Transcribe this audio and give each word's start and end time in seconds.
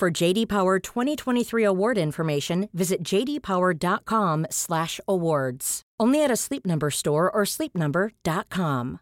For 0.00 0.10
JD 0.10 0.48
Power 0.48 0.78
2023 0.78 1.62
award 1.62 1.98
information, 1.98 2.70
visit 2.72 3.02
jdpower.com/awards. 3.02 5.82
Only 6.00 6.24
at 6.24 6.30
a 6.30 6.36
Sleep 6.36 6.64
Number 6.64 6.90
store 6.90 7.30
or 7.30 7.42
sleepnumber.com. 7.42 9.00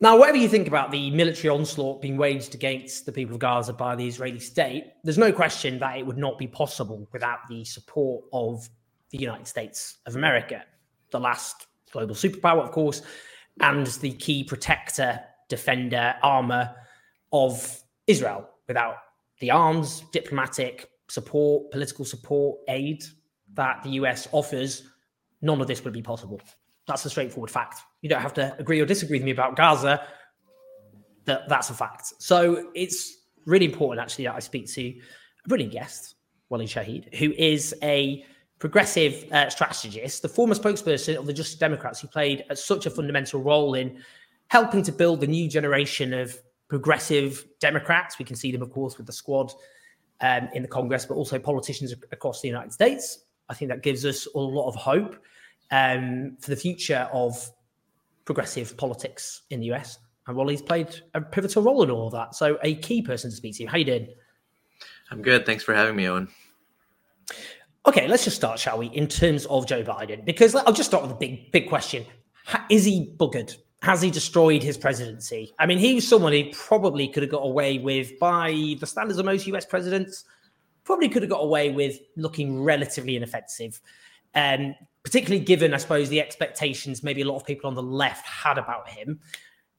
Now, 0.00 0.16
whatever 0.16 0.36
you 0.36 0.48
think 0.48 0.68
about 0.68 0.92
the 0.92 1.10
military 1.10 1.48
onslaught 1.48 2.00
being 2.00 2.16
waged 2.16 2.54
against 2.54 3.06
the 3.06 3.12
people 3.12 3.34
of 3.34 3.40
Gaza 3.40 3.72
by 3.72 3.96
the 3.96 4.06
Israeli 4.06 4.38
state, 4.38 4.84
there's 5.02 5.18
no 5.18 5.32
question 5.32 5.80
that 5.80 5.98
it 5.98 6.06
would 6.06 6.16
not 6.16 6.38
be 6.38 6.46
possible 6.46 7.08
without 7.12 7.40
the 7.48 7.64
support 7.64 8.24
of 8.32 8.68
the 9.10 9.18
United 9.18 9.48
States 9.48 9.98
of 10.06 10.14
America, 10.14 10.64
the 11.10 11.18
last 11.18 11.66
global 11.90 12.14
superpower, 12.14 12.62
of 12.62 12.70
course, 12.70 13.02
and 13.60 13.88
the 13.88 14.12
key 14.12 14.44
protector, 14.44 15.18
defender, 15.48 16.14
armor 16.22 16.72
of 17.32 17.82
Israel. 18.08 18.48
Without 18.66 18.96
the 19.38 19.50
arms, 19.50 20.02
diplomatic 20.12 20.90
support, 21.08 21.70
political 21.70 22.04
support, 22.04 22.58
aid 22.68 23.04
that 23.54 23.82
the 23.82 23.90
US 23.90 24.28
offers, 24.32 24.82
none 25.40 25.60
of 25.60 25.66
this 25.66 25.84
would 25.84 25.92
be 25.92 26.02
possible. 26.02 26.40
That's 26.86 27.04
a 27.04 27.10
straightforward 27.10 27.50
fact. 27.50 27.80
You 28.02 28.08
don't 28.08 28.20
have 28.20 28.34
to 28.34 28.54
agree 28.58 28.80
or 28.80 28.86
disagree 28.86 29.18
with 29.18 29.24
me 29.24 29.30
about 29.30 29.56
Gaza. 29.56 30.02
That, 31.24 31.48
that's 31.48 31.70
a 31.70 31.74
fact. 31.74 32.14
So 32.18 32.70
it's 32.74 33.18
really 33.44 33.66
important, 33.66 34.02
actually, 34.02 34.24
that 34.24 34.34
I 34.34 34.38
speak 34.40 34.66
to 34.72 34.82
a 34.82 35.48
brilliant 35.48 35.72
guest, 35.72 36.14
Waleed 36.50 36.68
Shahid, 36.68 37.14
who 37.14 37.32
is 37.32 37.74
a 37.82 38.24
progressive 38.58 39.30
uh, 39.32 39.48
strategist, 39.50 40.22
the 40.22 40.28
former 40.28 40.54
spokesperson 40.54 41.16
of 41.16 41.26
the 41.26 41.32
Justice 41.32 41.58
Democrats, 41.58 42.00
who 42.00 42.08
played 42.08 42.44
such 42.54 42.86
a 42.86 42.90
fundamental 42.90 43.42
role 43.42 43.74
in 43.74 44.02
helping 44.48 44.82
to 44.82 44.92
build 44.92 45.20
the 45.20 45.26
new 45.26 45.48
generation 45.48 46.14
of 46.14 46.38
progressive 46.68 47.46
Democrats. 47.60 48.18
We 48.18 48.24
can 48.24 48.36
see 48.36 48.52
them, 48.52 48.62
of 48.62 48.70
course, 48.70 48.96
with 48.98 49.06
the 49.06 49.12
squad 49.12 49.52
um, 50.20 50.48
in 50.54 50.62
the 50.62 50.68
Congress, 50.68 51.06
but 51.06 51.14
also 51.14 51.38
politicians 51.38 51.94
across 52.12 52.40
the 52.40 52.48
United 52.48 52.72
States. 52.72 53.24
I 53.48 53.54
think 53.54 53.70
that 53.70 53.82
gives 53.82 54.04
us 54.04 54.26
a 54.34 54.38
lot 54.38 54.68
of 54.68 54.74
hope 54.76 55.16
um, 55.70 56.36
for 56.40 56.50
the 56.50 56.56
future 56.56 57.08
of 57.12 57.50
progressive 58.24 58.76
politics 58.76 59.42
in 59.50 59.60
the 59.60 59.72
US. 59.72 59.98
And 60.26 60.36
Waleed's 60.36 60.62
played 60.62 60.94
a 61.14 61.20
pivotal 61.20 61.62
role 61.62 61.82
in 61.82 61.90
all 61.90 62.06
of 62.06 62.12
that. 62.12 62.34
So 62.34 62.58
a 62.62 62.74
key 62.76 63.00
person 63.00 63.30
to 63.30 63.36
speak 63.36 63.56
to. 63.56 63.66
How 63.66 63.78
you 63.78 63.84
doing? 63.84 64.08
I'm 65.10 65.22
good. 65.22 65.46
Thanks 65.46 65.64
for 65.64 65.74
having 65.74 65.96
me, 65.96 66.06
Owen. 66.06 66.28
Okay, 67.86 68.06
let's 68.06 68.24
just 68.24 68.36
start, 68.36 68.58
shall 68.58 68.76
we, 68.76 68.88
in 68.88 69.06
terms 69.06 69.46
of 69.46 69.66
Joe 69.66 69.82
Biden? 69.82 70.22
Because 70.26 70.54
I'll 70.54 70.74
just 70.74 70.90
start 70.90 71.02
with 71.02 71.12
a 71.12 71.16
big, 71.16 71.50
big 71.52 71.68
question. 71.68 72.04
Is 72.68 72.84
he 72.84 73.14
buggered? 73.16 73.56
Has 73.82 74.02
he 74.02 74.10
destroyed 74.10 74.62
his 74.62 74.76
presidency? 74.76 75.54
I 75.58 75.66
mean, 75.66 75.78
he 75.78 75.94
was 75.94 76.06
someone 76.06 76.32
he 76.32 76.52
probably 76.52 77.06
could 77.08 77.22
have 77.22 77.30
got 77.30 77.44
away 77.44 77.78
with 77.78 78.18
by 78.18 78.74
the 78.80 78.86
standards 78.86 79.18
of 79.18 79.24
most 79.24 79.46
US 79.46 79.64
presidents, 79.64 80.24
probably 80.84 81.08
could 81.08 81.22
have 81.22 81.30
got 81.30 81.42
away 81.42 81.70
with 81.70 81.98
looking 82.16 82.62
relatively 82.62 83.14
inoffensive. 83.14 83.80
Um, 84.34 84.74
particularly 85.04 85.44
given, 85.44 85.72
I 85.72 85.78
suppose, 85.78 86.08
the 86.08 86.20
expectations 86.20 87.02
maybe 87.02 87.22
a 87.22 87.24
lot 87.24 87.36
of 87.36 87.46
people 87.46 87.68
on 87.68 87.74
the 87.74 87.82
left 87.82 88.26
had 88.26 88.58
about 88.58 88.88
him. 88.88 89.20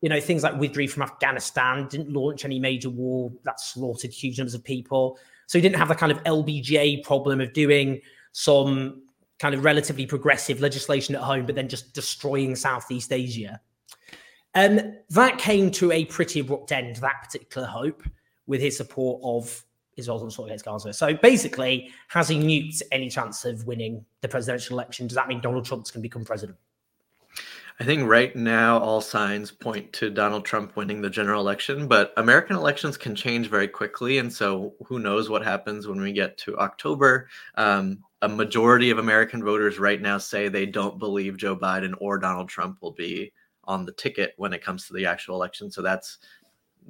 You 0.01 0.09
know, 0.09 0.21
things 0.21 0.43
like 0.43 0.57
withdrew 0.57 0.87
from 0.87 1.03
Afghanistan, 1.03 1.87
didn't 1.89 2.11
launch 2.11 2.45
any 2.45 2.57
major 2.57 2.89
war 2.89 3.31
that 3.43 3.59
slaughtered 3.59 4.11
huge 4.11 4.37
numbers 4.37 4.53
of 4.53 4.63
people. 4.63 5.19
So 5.47 5.57
he 5.57 5.61
didn't 5.61 5.75
have 5.75 5.89
the 5.89 5.95
kind 5.95 6.11
of 6.11 6.23
LBJ 6.23 7.03
problem 7.03 7.41
of 7.41 7.53
doing 7.53 8.01
some 8.31 9.01
kind 9.39 9.55
of 9.55 9.63
relatively 9.63 10.05
progressive 10.05 10.61
legislation 10.61 11.15
at 11.15 11.21
home, 11.21 11.45
but 11.45 11.55
then 11.55 11.67
just 11.67 11.93
destroying 11.93 12.55
Southeast 12.55 13.11
Asia. 13.11 13.59
And 14.55 14.79
um, 14.79 14.93
that 15.11 15.37
came 15.37 15.69
to 15.71 15.91
a 15.91 16.05
pretty 16.05 16.39
abrupt 16.39 16.71
end, 16.71 16.95
that 16.97 17.23
particular 17.23 17.67
hope, 17.67 18.03
with 18.47 18.61
his 18.61 18.75
support 18.77 19.21
of 19.23 19.63
his 19.95 20.05
Israel's 20.05 20.23
onslaught 20.23 20.47
against 20.47 20.65
Gaza. 20.65 20.93
So 20.93 21.13
basically, 21.13 21.91
has 22.07 22.29
he 22.29 22.37
nuked 22.37 22.81
any 22.91 23.09
chance 23.09 23.45
of 23.45 23.65
winning 23.65 24.05
the 24.21 24.27
presidential 24.27 24.75
election? 24.75 25.07
Does 25.07 25.15
that 25.15 25.27
mean 25.27 25.41
Donald 25.41 25.65
Trump's 25.65 25.91
going 25.91 26.01
to 26.01 26.07
become 26.07 26.23
president? 26.23 26.57
I 27.81 27.85
think 27.85 28.09
right 28.09 28.35
now 28.35 28.79
all 28.79 28.99
signs 28.99 29.51
point 29.51 29.93
to 29.93 30.09
Donald 30.09 30.43
Trump 30.43 30.75
winning 30.75 31.01
the 31.01 31.09
general 31.09 31.41
election, 31.41 31.87
but 31.87 32.13
American 32.17 32.57
elections 32.57 32.97
can 32.97 33.15
change 33.15 33.49
very 33.49 33.69
quickly. 33.69 34.17
And 34.17 34.31
so 34.31 34.73
who 34.85 34.99
knows 34.99 35.29
what 35.29 35.45
happens 35.45 35.87
when 35.87 36.01
we 36.01 36.11
get 36.11 36.37
to 36.39 36.57
October. 36.57 37.29
Um, 37.55 37.99
a 38.21 38.27
majority 38.27 38.89
of 38.89 38.97
American 38.97 39.43
voters 39.43 39.79
right 39.79 40.01
now 40.01 40.17
say 40.17 40.49
they 40.49 40.65
don't 40.65 40.99
believe 40.99 41.37
Joe 41.37 41.55
Biden 41.55 41.93
or 41.99 42.17
Donald 42.17 42.49
Trump 42.49 42.79
will 42.81 42.91
be 42.91 43.31
on 43.69 43.85
the 43.85 43.91
ticket 43.93 44.33
when 44.37 44.51
it 44.51 44.63
comes 44.63 44.87
to 44.87 44.93
the 44.93 45.05
actual 45.05 45.35
election. 45.35 45.69
So 45.69 45.83
that's 45.83 46.17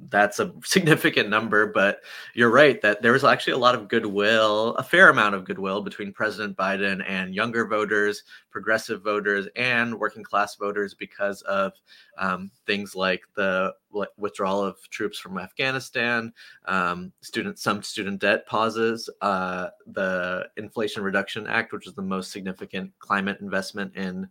that's 0.08 0.40
a 0.40 0.50
significant 0.64 1.28
number, 1.28 1.66
but 1.66 2.00
you're 2.34 2.50
right 2.50 2.80
that 2.80 3.02
there 3.02 3.12
was 3.12 3.22
actually 3.22 3.52
a 3.52 3.58
lot 3.58 3.74
of 3.74 3.86
goodwill, 3.88 4.74
a 4.76 4.82
fair 4.82 5.10
amount 5.10 5.34
of 5.34 5.44
goodwill 5.44 5.82
between 5.82 6.10
President 6.10 6.56
Biden 6.56 7.04
and 7.06 7.34
younger 7.34 7.66
voters, 7.66 8.22
progressive 8.50 9.02
voters, 9.02 9.46
and 9.56 9.94
working 9.98 10.22
class 10.22 10.56
voters 10.56 10.94
because 10.94 11.42
of 11.42 11.74
um, 12.16 12.50
things 12.66 12.94
like 12.94 13.20
the 13.34 13.74
withdrawal 14.16 14.62
of 14.64 14.78
troops 14.88 15.18
from 15.18 15.36
Afghanistan, 15.36 16.32
um, 16.64 17.12
student 17.20 17.58
some 17.58 17.82
student 17.82 18.20
debt 18.20 18.46
pauses, 18.46 19.10
uh, 19.20 19.68
the 19.86 20.48
Inflation 20.56 21.02
Reduction 21.02 21.46
Act, 21.46 21.72
which 21.72 21.86
is 21.86 21.92
the 21.92 22.02
most 22.02 22.30
significant 22.30 22.90
climate 23.00 23.38
investment 23.42 23.94
in 23.96 24.26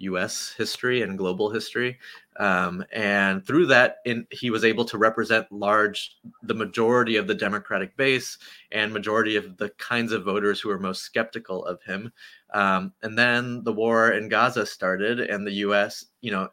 U.S. 0.00 0.54
history 0.56 1.02
and 1.02 1.18
global 1.18 1.50
history, 1.50 1.98
um, 2.38 2.84
and 2.92 3.46
through 3.46 3.66
that, 3.66 3.96
in, 4.04 4.26
he 4.30 4.50
was 4.50 4.64
able 4.64 4.84
to 4.86 4.98
represent 4.98 5.50
large, 5.52 6.16
the 6.42 6.54
majority 6.54 7.16
of 7.16 7.26
the 7.26 7.34
Democratic 7.34 7.96
base 7.96 8.38
and 8.72 8.92
majority 8.92 9.36
of 9.36 9.56
the 9.58 9.68
kinds 9.70 10.12
of 10.12 10.24
voters 10.24 10.60
who 10.60 10.68
were 10.68 10.78
most 10.78 11.02
skeptical 11.02 11.64
of 11.66 11.82
him. 11.82 12.12
Um, 12.52 12.92
and 13.02 13.16
then 13.16 13.62
the 13.64 13.72
war 13.72 14.12
in 14.12 14.28
Gaza 14.28 14.66
started, 14.66 15.20
and 15.20 15.46
the 15.46 15.52
U.S. 15.52 16.06
You 16.20 16.32
know, 16.32 16.48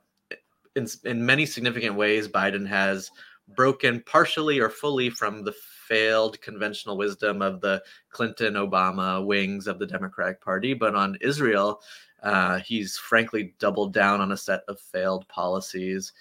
in 0.75 0.87
in 1.05 1.25
many 1.25 1.45
significant 1.45 1.95
ways, 1.95 2.27
Biden 2.27 2.67
has 2.67 3.11
broken 3.55 4.03
partially 4.05 4.59
or 4.59 4.69
fully 4.69 5.09
from 5.09 5.43
the 5.43 5.53
failed 5.87 6.39
conventional 6.41 6.97
wisdom 6.97 7.41
of 7.41 7.61
the 7.61 7.81
Clinton 8.09 8.55
Obama 8.55 9.25
wings 9.25 9.67
of 9.67 9.79
the 9.79 9.85
Democratic 9.85 10.41
Party. 10.41 10.73
But 10.73 10.95
on 10.95 11.17
Israel, 11.21 11.81
uh, 12.23 12.59
he's 12.59 12.97
frankly 12.97 13.53
doubled 13.59 13.93
down 13.93 14.21
on 14.21 14.31
a 14.31 14.37
set 14.37 14.61
of 14.67 14.79
failed 14.79 15.27
policies, 15.27 16.13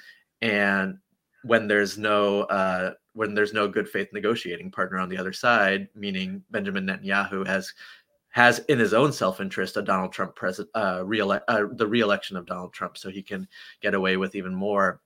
and 0.43 0.99
when 1.45 1.69
there's 1.69 1.97
no 1.97 2.43
uh, 2.43 2.93
when 3.15 3.35
there's 3.35 3.53
no 3.53 3.69
good 3.69 3.89
faith 3.89 4.09
negotiating 4.13 4.71
partner 4.71 4.99
on 4.99 5.09
the 5.09 5.19
other 5.19 5.33
side, 5.33 5.89
meaning 5.95 6.43
Benjamin 6.51 6.87
Netanyahu 6.87 7.47
has 7.47 7.73
has 8.31 8.59
in 8.69 8.79
his 8.79 8.93
own 8.93 9.13
self-interest 9.13 9.79
a 9.79 9.83
Donald 9.83 10.13
Trump 10.13 10.35
president 10.35 10.71
uh, 10.75 11.03
reelect 11.05 11.45
uh, 11.49 11.65
the 11.73 11.87
reelection 11.87 12.37
of 12.37 12.47
Donald 12.47 12.73
Trump, 12.73 12.99
so 12.99 13.09
he 13.09 13.23
can 13.23 13.49
get 13.81 13.95
away 13.95 14.19
with 14.19 14.35
even 14.35 14.55
more 14.55 15.01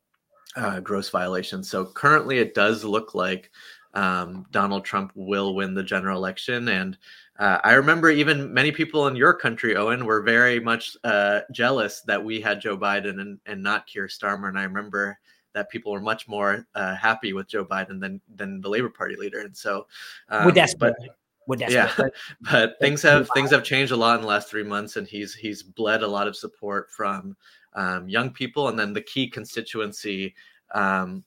uh, 0.56 0.80
gross 0.80 1.08
violations. 1.10 1.70
So 1.70 1.84
currently, 1.84 2.38
it 2.38 2.54
does 2.54 2.82
look 2.84 3.14
like 3.14 3.50
um, 3.94 4.46
Donald 4.50 4.84
Trump 4.84 5.12
will 5.14 5.54
win 5.54 5.74
the 5.74 5.82
general 5.82 6.16
election, 6.16 6.68
and 6.68 6.96
uh, 7.40 7.58
I 7.64 7.72
remember 7.72 8.10
even 8.10 8.52
many 8.52 8.70
people 8.70 9.06
in 9.06 9.16
your 9.16 9.32
country, 9.32 9.74
Owen, 9.74 10.04
were 10.04 10.20
very 10.20 10.60
much 10.60 10.94
uh, 11.04 11.40
jealous 11.52 12.02
that 12.02 12.22
we 12.22 12.38
had 12.38 12.60
Joe 12.60 12.76
Biden 12.76 13.18
and, 13.18 13.38
and 13.46 13.62
not 13.62 13.86
Keir 13.86 14.08
Starmer. 14.08 14.50
And 14.50 14.58
I 14.58 14.64
remember 14.64 15.18
that 15.54 15.70
people 15.70 15.90
were 15.90 16.02
much 16.02 16.28
more 16.28 16.66
uh, 16.74 16.94
happy 16.94 17.32
with 17.32 17.48
Joe 17.48 17.64
Biden 17.64 17.98
than 17.98 18.20
than 18.36 18.60
the 18.60 18.68
Labor 18.68 18.90
Party 18.90 19.16
leader. 19.16 19.40
And 19.40 19.56
so 19.56 19.86
um, 20.28 20.44
we're 20.44 20.52
desperate. 20.52 20.94
But. 21.46 21.68
Yeah, 21.68 21.92
but 22.52 22.78
things 22.80 23.02
have 23.02 23.28
things 23.34 23.50
have 23.50 23.64
changed 23.64 23.90
a 23.90 23.96
lot 23.96 24.14
in 24.14 24.20
the 24.20 24.28
last 24.28 24.48
three 24.48 24.62
months, 24.62 24.96
and 24.96 25.04
he's 25.04 25.34
he's 25.34 25.64
bled 25.64 26.04
a 26.04 26.06
lot 26.06 26.28
of 26.28 26.36
support 26.36 26.92
from 26.92 27.36
um, 27.72 28.08
young 28.08 28.30
people, 28.30 28.68
and 28.68 28.78
then 28.78 28.92
the 28.92 29.00
key 29.00 29.28
constituency 29.28 30.32
um, 30.76 31.24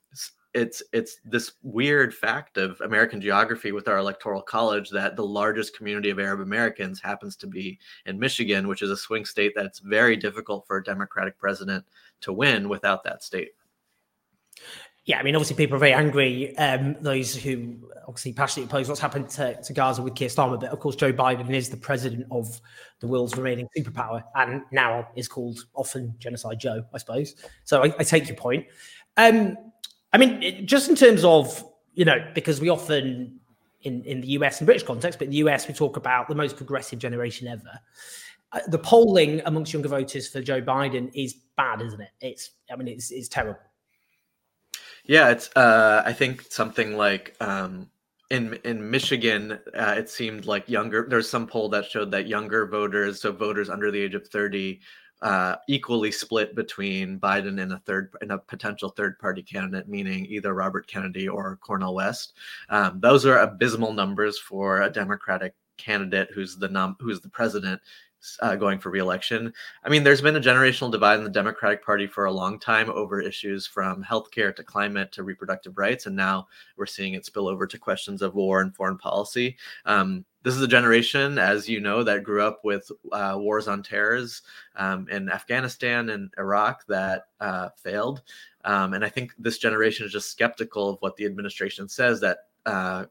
it's 0.54 0.84
it's 0.94 1.18
this 1.26 1.54
weird 1.64 2.14
fact 2.14 2.58
of 2.58 2.80
American 2.82 3.20
geography 3.20 3.72
with 3.72 3.88
our 3.88 3.98
electoral 3.98 4.42
college 4.42 4.90
that 4.92 5.16
the 5.16 5.26
largest 5.26 5.76
community 5.76 6.10
of 6.10 6.20
Arab 6.20 6.42
Americans 6.42 7.02
happens 7.02 7.36
to 7.38 7.48
be 7.48 7.80
in 8.06 8.20
Michigan, 8.20 8.68
which 8.68 8.82
is 8.82 8.92
a 8.92 8.98
swing 8.98 9.26
state 9.26 9.54
that's 9.56 9.80
very 9.80 10.16
difficult 10.16 10.66
for 10.68 10.78
a 10.78 10.84
Democratic 10.84 11.38
president 11.38 11.86
to 12.22 12.32
win 12.32 12.70
without 12.70 13.04
that 13.04 13.24
state. 13.24 13.52
Yeah, 15.06 15.20
I 15.20 15.24
mean, 15.24 15.36
obviously, 15.36 15.58
people 15.58 15.76
are 15.76 15.80
very 15.80 15.92
angry. 15.92 16.56
Um, 16.58 16.96
those 17.02 17.36
who 17.36 17.76
obviously 18.08 18.32
passionately 18.32 18.70
oppose 18.70 18.88
what's 18.88 19.02
happened 19.02 19.28
to, 19.32 19.62
to 19.62 19.74
Gaza 19.74 20.02
with 20.02 20.16
Keir 20.16 20.30
Starmer, 20.30 20.58
but 20.58 20.70
of 20.70 20.80
course, 20.80 20.96
Joe 20.96 21.12
Biden 21.12 21.50
is 21.50 21.70
the 21.70 21.76
president 21.76 22.26
of 22.32 22.62
the 23.02 23.08
world's 23.08 23.36
remaining 23.36 23.68
superpower, 23.78 24.24
and 24.36 24.62
now 24.72 25.10
is 25.18 25.28
called 25.28 25.60
often 25.74 26.16
Genocide 26.20 26.60
Joe, 26.60 26.86
I 26.94 27.00
suppose. 27.00 27.36
So 27.66 27.84
I, 27.84 27.94
I 28.00 28.04
take 28.06 28.30
your 28.30 28.38
point. 28.38 28.66
Um, 29.18 29.58
I 30.14 30.18
mean, 30.18 30.66
just 30.66 30.90
in 30.90 30.96
terms 30.96 31.24
of 31.24 31.64
you 31.94 32.06
know, 32.06 32.26
because 32.34 32.62
we 32.62 32.70
often 32.70 33.40
in 33.82 34.04
in 34.04 34.22
the 34.22 34.28
US 34.30 34.60
and 34.60 34.66
British 34.66 34.84
context, 34.84 35.20
but 35.20 35.26
in 35.26 35.32
the 35.32 35.38
US 35.38 35.68
we 35.68 35.74
talk 35.74 35.98
about 35.98 36.28
the 36.28 36.36
most 36.36 36.56
progressive 36.56 37.00
generation 37.00 37.48
ever. 37.48 37.80
Uh, 38.52 38.60
the 38.68 38.78
polling 38.78 39.42
amongst 39.46 39.74
younger 39.74 39.90
voters 39.90 40.28
for 40.28 40.42
Joe 40.42 40.62
Biden 40.62 41.10
is 41.16 41.34
bad, 41.58 41.82
isn't 41.82 42.02
it? 42.02 42.12
It's 42.22 42.52
I 42.72 42.76
mean, 42.76 42.88
it's 42.88 43.12
it's 43.12 43.28
terrible. 43.28 43.60
Yeah, 45.06 45.30
it's. 45.30 45.50
Uh, 45.56 46.02
I 46.06 46.14
think 46.14 46.44
something 46.50 46.96
like 46.96 47.36
um, 47.42 47.90
in 48.30 48.54
in 48.64 48.90
Michigan, 48.90 49.60
uh, 49.76 49.96
it 49.98 50.10
seemed 50.10 50.46
like 50.46 50.70
younger. 50.70 51.06
There's 51.10 51.30
some 51.30 51.46
poll 51.46 51.68
that 51.70 51.86
showed 51.86 52.12
that 52.12 52.28
younger 52.28 52.66
voters, 52.68 53.22
so 53.22 53.32
voters 53.32 53.70
under 53.70 53.92
the 53.92 54.02
age 54.02 54.16
of 54.16 54.28
30, 54.28 54.80
uh, 55.24 55.56
equally 55.70 56.12
split 56.12 56.54
between 56.54 57.18
Biden 57.18 57.62
and 57.62 57.72
a 57.72 57.80
third 57.80 58.14
and 58.22 58.32
a 58.32 58.38
potential 58.38 58.90
third 58.90 59.18
party 59.18 59.42
candidate, 59.42 59.88
meaning 59.88 60.26
either 60.26 60.54
Robert 60.54 60.86
Kennedy 60.86 61.28
or 61.30 61.58
Cornel 61.62 61.96
West. 61.96 62.34
Um, 62.70 63.00
those 63.00 63.26
are 63.26 63.40
abysmal 63.40 63.94
numbers 63.94 64.38
for 64.38 64.82
a 64.82 64.90
Democratic 64.90 65.56
candidate 65.78 66.30
who's 66.34 66.58
the 66.58 66.68
num- 66.68 66.98
who's 67.00 67.22
the 67.22 67.30
president 67.30 67.82
uh, 68.42 68.56
going 68.56 68.80
for 68.80 68.90
reelection. 68.90 69.54
I 69.84 69.90
mean, 69.90 70.04
there's 70.04 70.22
been 70.22 70.36
a 70.36 70.42
generational 70.42 70.92
divide 70.92 71.20
in 71.20 71.24
the 71.24 71.30
Democratic 71.30 71.86
Party 71.86 72.06
for 72.06 72.26
a 72.26 72.32
long 72.32 72.60
time 72.60 72.90
over 72.90 73.22
issues 73.22 73.66
from 73.66 74.04
healthcare 74.04 74.54
to 74.56 74.64
climate 74.64 75.14
to 75.14 75.24
reproductive 75.24 75.78
rights, 75.78 76.06
and 76.06 76.16
now 76.16 76.48
we're 76.76 76.86
seeing 76.86 77.14
it 77.14 77.26
spill 77.26 77.48
over 77.48 77.66
to 77.66 77.78
questions 77.78 78.22
of 78.22 78.36
war 78.36 78.60
and 78.62 78.76
foreign 78.76 78.98
policy. 78.98 79.58
Um, 79.86 80.26
this 80.44 80.56
is 80.56 80.62
a 80.62 80.68
generation, 80.68 81.38
as 81.40 81.68
you 81.68 81.80
know, 81.80 82.04
that 82.04 82.24
grew 82.24 82.44
up 82.44 82.64
with 82.64 82.92
uh, 83.12 83.36
wars 83.38 83.68
on 83.68 83.82
terrors 83.82 84.42
um, 84.76 85.08
in 85.10 85.30
Afghanistan 85.30 86.10
and 86.10 86.34
Iraq 86.38 86.86
that 86.88 87.28
uh, 87.40 87.70
failed. 87.78 88.22
Um, 88.66 88.94
and 88.94 89.04
I 89.04 89.10
think 89.10 89.34
this 89.40 89.58
generation 89.58 90.06
is 90.06 90.12
just 90.12 90.32
skeptical 90.32 90.90
of 90.90 90.98
what 91.02 91.16
the 91.16 91.26
administration 91.26 91.88
says 91.88 92.20
that 92.22 92.40
uh, 92.66 93.06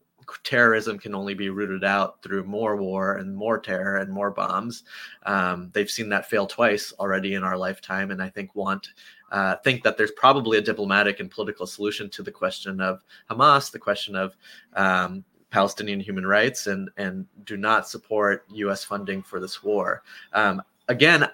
terrorism 0.45 0.99
can 0.99 1.15
only 1.15 1.35
be 1.35 1.51
rooted 1.51 1.85
out 1.85 2.23
through 2.23 2.45
more 2.45 2.77
war 2.77 3.17
and 3.17 3.35
more 3.35 3.59
terror 3.59 3.99
and 3.99 4.13
more 4.13 4.31
bombs. 4.31 4.85
Um, 5.27 5.71
they've 5.73 5.91
seen 5.91 6.09
that 6.11 6.29
fail 6.29 6.47
twice 6.47 6.93
already 6.99 7.35
in 7.35 7.45
our 7.45 7.57
lifetime, 7.57 8.11
and 8.11 8.23
I 8.23 8.29
think 8.29 8.55
want 8.55 8.89
uh, 9.31 9.57
think 9.57 9.83
that 9.83 9.97
there's 9.97 10.13
probably 10.13 10.59
a 10.59 10.63
diplomatic 10.63 11.19
and 11.19 11.31
political 11.31 11.67
solution 11.67 12.11
to 12.11 12.23
the 12.23 12.31
question 12.31 12.81
of 12.81 13.03
Hamas, 13.31 13.71
the 13.71 13.79
question 13.79 14.15
of 14.15 14.37
um, 14.75 15.25
Palestinian 15.53 16.01
human 16.01 16.27
rights, 16.27 16.67
and 16.67 16.91
and 16.97 17.27
do 17.45 17.57
not 17.57 17.89
support 17.89 18.45
U.S. 18.55 18.83
funding 18.83 19.23
for 19.23 19.39
this 19.39 19.63
war. 19.63 20.03
Um, 20.33 20.63
again, 20.89 21.29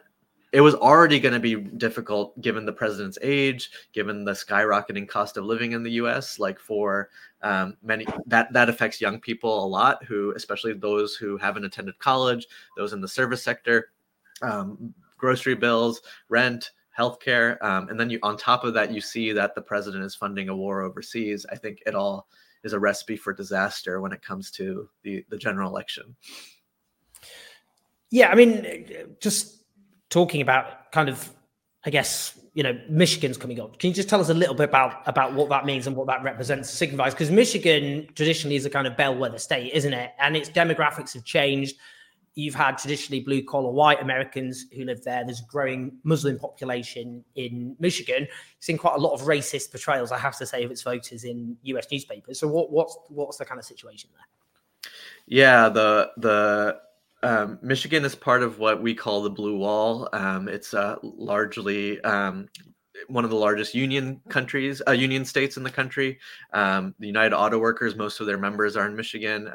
it 0.53 0.61
was 0.61 0.75
already 0.75 1.20
going 1.20 1.35
to 1.35 1.41
be 1.41 1.55
difficult 1.55 2.38
given 2.41 2.67
the 2.67 2.73
president's 2.73 3.19
age, 3.23 3.70
given 3.93 4.25
the 4.25 4.32
skyrocketing 4.32 5.09
cost 5.09 5.37
of 5.37 5.44
living 5.44 5.73
in 5.73 5.82
the 5.82 5.93
U.S. 5.93 6.38
Like 6.38 6.59
for 6.59 7.11
um, 7.43 7.76
many, 7.82 8.06
that 8.26 8.53
that 8.53 8.69
affects 8.69 9.00
young 9.00 9.20
people 9.20 9.65
a 9.65 9.67
lot, 9.67 10.05
who 10.05 10.32
especially 10.37 10.73
those 10.73 11.14
who 11.14 11.37
haven't 11.37 11.64
attended 11.64 11.99
college, 11.99 12.47
those 12.76 12.93
in 12.93 13.00
the 13.00 13.09
service 13.09 13.43
sector, 13.43 13.91
um, 14.43 14.93
grocery 15.17 15.55
bills, 15.55 16.03
rent, 16.29 16.73
healthcare, 16.99 17.62
um, 17.62 17.88
and 17.88 18.00
then 18.00 18.11
you 18.11 18.19
on 18.25 18.37
top 18.37 18.64
of 18.64 18.75
that, 18.75 18.91
you 18.91 19.00
see 19.00 19.31
that 19.32 19.55
the 19.55 19.62
president 19.62 20.05
is 20.05 20.17
funding 20.17 20.49
a 20.49 20.56
war 20.56 20.82
overseas. 20.82 21.47
I 21.53 21.56
think 21.56 21.82
it 21.87 21.94
all 21.94 22.26
is 22.64 22.72
a 22.72 22.78
recipe 22.78 23.16
for 23.16 23.32
disaster 23.32 24.00
when 24.00 24.12
it 24.12 24.22
comes 24.22 24.50
to 24.52 24.88
the 25.02 25.25
the 25.28 25.38
general 25.38 25.70
election. 25.70 26.16
Yeah, 28.10 28.31
I 28.31 28.34
mean, 28.34 29.16
just 29.20 29.62
talking 30.08 30.40
about 30.40 30.93
kind 30.93 31.08
of, 31.08 31.31
I 31.84 31.90
guess, 31.90 32.38
you 32.55 32.62
know, 32.62 32.78
Michigan's 32.88 33.37
coming 33.37 33.60
up. 33.60 33.78
Can 33.78 33.88
you 33.88 33.94
just 33.94 34.08
tell 34.08 34.20
us 34.20 34.31
a 34.31 34.34
little 34.34 34.55
bit 34.55 34.69
about 34.69 35.06
about 35.06 35.34
what 35.34 35.49
that 35.50 35.66
means 35.66 35.87
and 35.87 35.94
what 35.94 36.06
that 36.06 36.22
represents, 36.22 36.70
signifies? 36.70 37.12
Because 37.12 37.31
Michigan 37.31 38.08
traditionally 38.14 38.56
is 38.56 38.64
a 38.64 38.70
kind 38.70 38.87
of 38.87 38.96
bellwether 38.96 39.38
state, 39.38 39.72
isn't 39.72 39.93
it? 39.93 40.12
And 40.19 40.37
its 40.37 40.49
demographics 40.49 41.12
have 41.14 41.25
changed. 41.25 41.76
You've 42.38 42.55
had 42.55 42.79
traditionally 42.79 43.19
blue 43.19 43.43
collar 43.43 43.73
white 43.73 44.00
Americans 44.00 44.67
who 44.73 44.85
live 44.85 45.02
there. 45.02 45.25
There's 45.25 45.40
a 45.40 45.46
growing 45.50 45.99
Muslim 46.05 46.38
population 46.38 47.25
in 47.35 47.75
Michigan. 47.81 48.29
Seen 48.61 48.79
quite 48.79 48.94
a 48.94 49.00
lot 49.00 49.12
of 49.12 49.23
racist 49.23 49.73
portrayals, 49.73 50.12
I 50.12 50.19
have 50.19 50.38
to 50.38 50.46
say, 50.46 50.62
of 50.62 50.70
its 50.70 50.82
voters 50.82 51.25
in 51.25 51.56
U.S. 51.64 51.88
newspapers. 51.90 52.38
So, 52.38 52.46
what, 52.46 52.70
what's 52.70 52.96
what's 53.08 53.38
the 53.38 53.44
kind 53.44 53.58
of 53.58 53.64
situation 53.64 54.11
there? 54.14 54.93
Yeah, 55.26 55.69
the 55.69 56.12
the 56.17 56.81
um, 57.25 57.58
Michigan 57.61 58.05
is 58.05 58.14
part 58.14 58.44
of 58.44 58.61
what 58.61 58.81
we 58.81 58.94
call 58.94 59.20
the 59.20 59.31
Blue 59.31 59.58
Wall. 59.58 60.08
Um, 60.12 60.49
it's 60.49 60.75
uh, 60.75 60.94
largely 61.02 62.00
um, 62.02 62.46
one 63.08 63.25
of 63.25 63.31
the 63.31 63.37
largest 63.37 63.75
union 63.75 64.20
countries, 64.29 64.81
uh, 64.87 64.93
union 64.93 65.25
states 65.25 65.56
in 65.56 65.64
the 65.64 65.70
country. 65.70 66.20
Um, 66.52 66.94
the 67.00 67.08
United 67.08 67.35
Auto 67.35 67.58
Workers, 67.58 67.96
most 67.96 68.20
of 68.20 68.29
their 68.29 68.38
members 68.38 68.76
are 68.76 68.87
in 68.87 68.94
Michigan. 68.94 69.50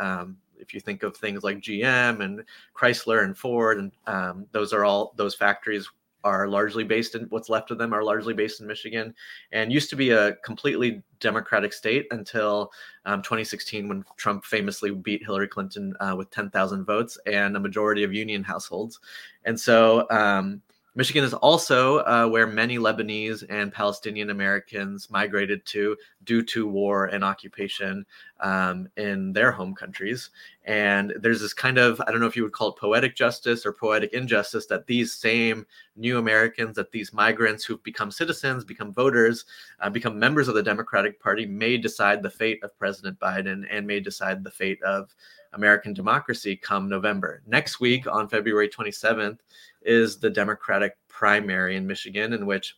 If 0.63 0.73
you 0.73 0.79
think 0.79 1.03
of 1.03 1.15
things 1.15 1.43
like 1.43 1.59
GM 1.59 2.23
and 2.23 2.43
Chrysler 2.75 3.23
and 3.23 3.37
Ford, 3.37 3.77
and 3.77 3.91
um, 4.07 4.47
those 4.51 4.73
are 4.73 4.85
all 4.85 5.13
those 5.17 5.35
factories 5.35 5.87
are 6.23 6.47
largely 6.47 6.83
based 6.83 7.15
in 7.15 7.23
what's 7.23 7.49
left 7.49 7.69
of 7.71 7.77
them 7.77 7.93
are 7.93 8.03
largely 8.03 8.33
based 8.33 8.61
in 8.61 8.67
Michigan 8.67 9.13
and 9.51 9.73
used 9.73 9.89
to 9.89 9.95
be 9.95 10.11
a 10.11 10.35
completely 10.37 11.03
Democratic 11.19 11.73
state 11.73 12.07
until 12.11 12.71
um, 13.05 13.21
2016 13.21 13.89
when 13.89 14.05
Trump 14.15 14.45
famously 14.45 14.91
beat 14.91 15.23
Hillary 15.23 15.47
Clinton 15.47 15.93
uh, 15.99 16.15
with 16.17 16.29
10,000 16.31 16.85
votes 16.85 17.17
and 17.25 17.57
a 17.57 17.59
majority 17.59 18.03
of 18.03 18.13
union 18.13 18.43
households. 18.43 18.99
And 19.43 19.59
so 19.59 20.09
um, 20.09 20.61
Michigan 20.95 21.23
is 21.23 21.33
also 21.33 21.99
uh, 21.99 22.27
where 22.27 22.45
many 22.45 22.77
Lebanese 22.77 23.43
and 23.49 23.73
Palestinian 23.73 24.29
Americans 24.29 25.09
migrated 25.09 25.65
to 25.65 25.97
due 26.23 26.43
to 26.43 26.67
war 26.67 27.05
and 27.05 27.23
occupation 27.23 28.05
um, 28.41 28.87
in 28.95 29.33
their 29.33 29.51
home 29.51 29.73
countries. 29.73 30.29
And 30.65 31.13
there's 31.19 31.41
this 31.41 31.53
kind 31.53 31.79
of, 31.79 31.99
I 32.01 32.11
don't 32.11 32.19
know 32.19 32.27
if 32.27 32.35
you 32.35 32.43
would 32.43 32.51
call 32.51 32.69
it 32.69 32.77
poetic 32.77 33.15
justice 33.15 33.65
or 33.65 33.73
poetic 33.73 34.13
injustice 34.13 34.67
that 34.67 34.85
these 34.85 35.13
same 35.13 35.65
new 35.95 36.19
Americans, 36.19 36.75
that 36.75 36.91
these 36.91 37.11
migrants 37.11 37.65
who've 37.65 37.83
become 37.83 38.11
citizens, 38.11 38.63
become 38.63 38.93
voters, 38.93 39.45
uh, 39.79 39.89
become 39.89 40.19
members 40.19 40.47
of 40.47 40.53
the 40.53 40.63
Democratic 40.63 41.19
Party 41.19 41.47
may 41.47 41.75
decide 41.75 42.21
the 42.21 42.29
fate 42.29 42.63
of 42.63 42.77
President 42.77 43.19
Biden 43.19 43.65
and 43.71 43.87
may 43.87 43.99
decide 43.99 44.43
the 44.43 44.51
fate 44.51 44.81
of 44.83 45.15
American 45.53 45.93
democracy 45.93 46.55
come 46.55 46.89
November. 46.89 47.41
Next 47.47 47.79
week 47.79 48.07
on 48.07 48.27
February 48.27 48.69
27th 48.69 49.39
is 49.81 50.17
the 50.17 50.29
Democratic 50.29 50.97
primary 51.07 51.75
in 51.75 51.87
Michigan, 51.87 52.33
in 52.33 52.45
which 52.45 52.75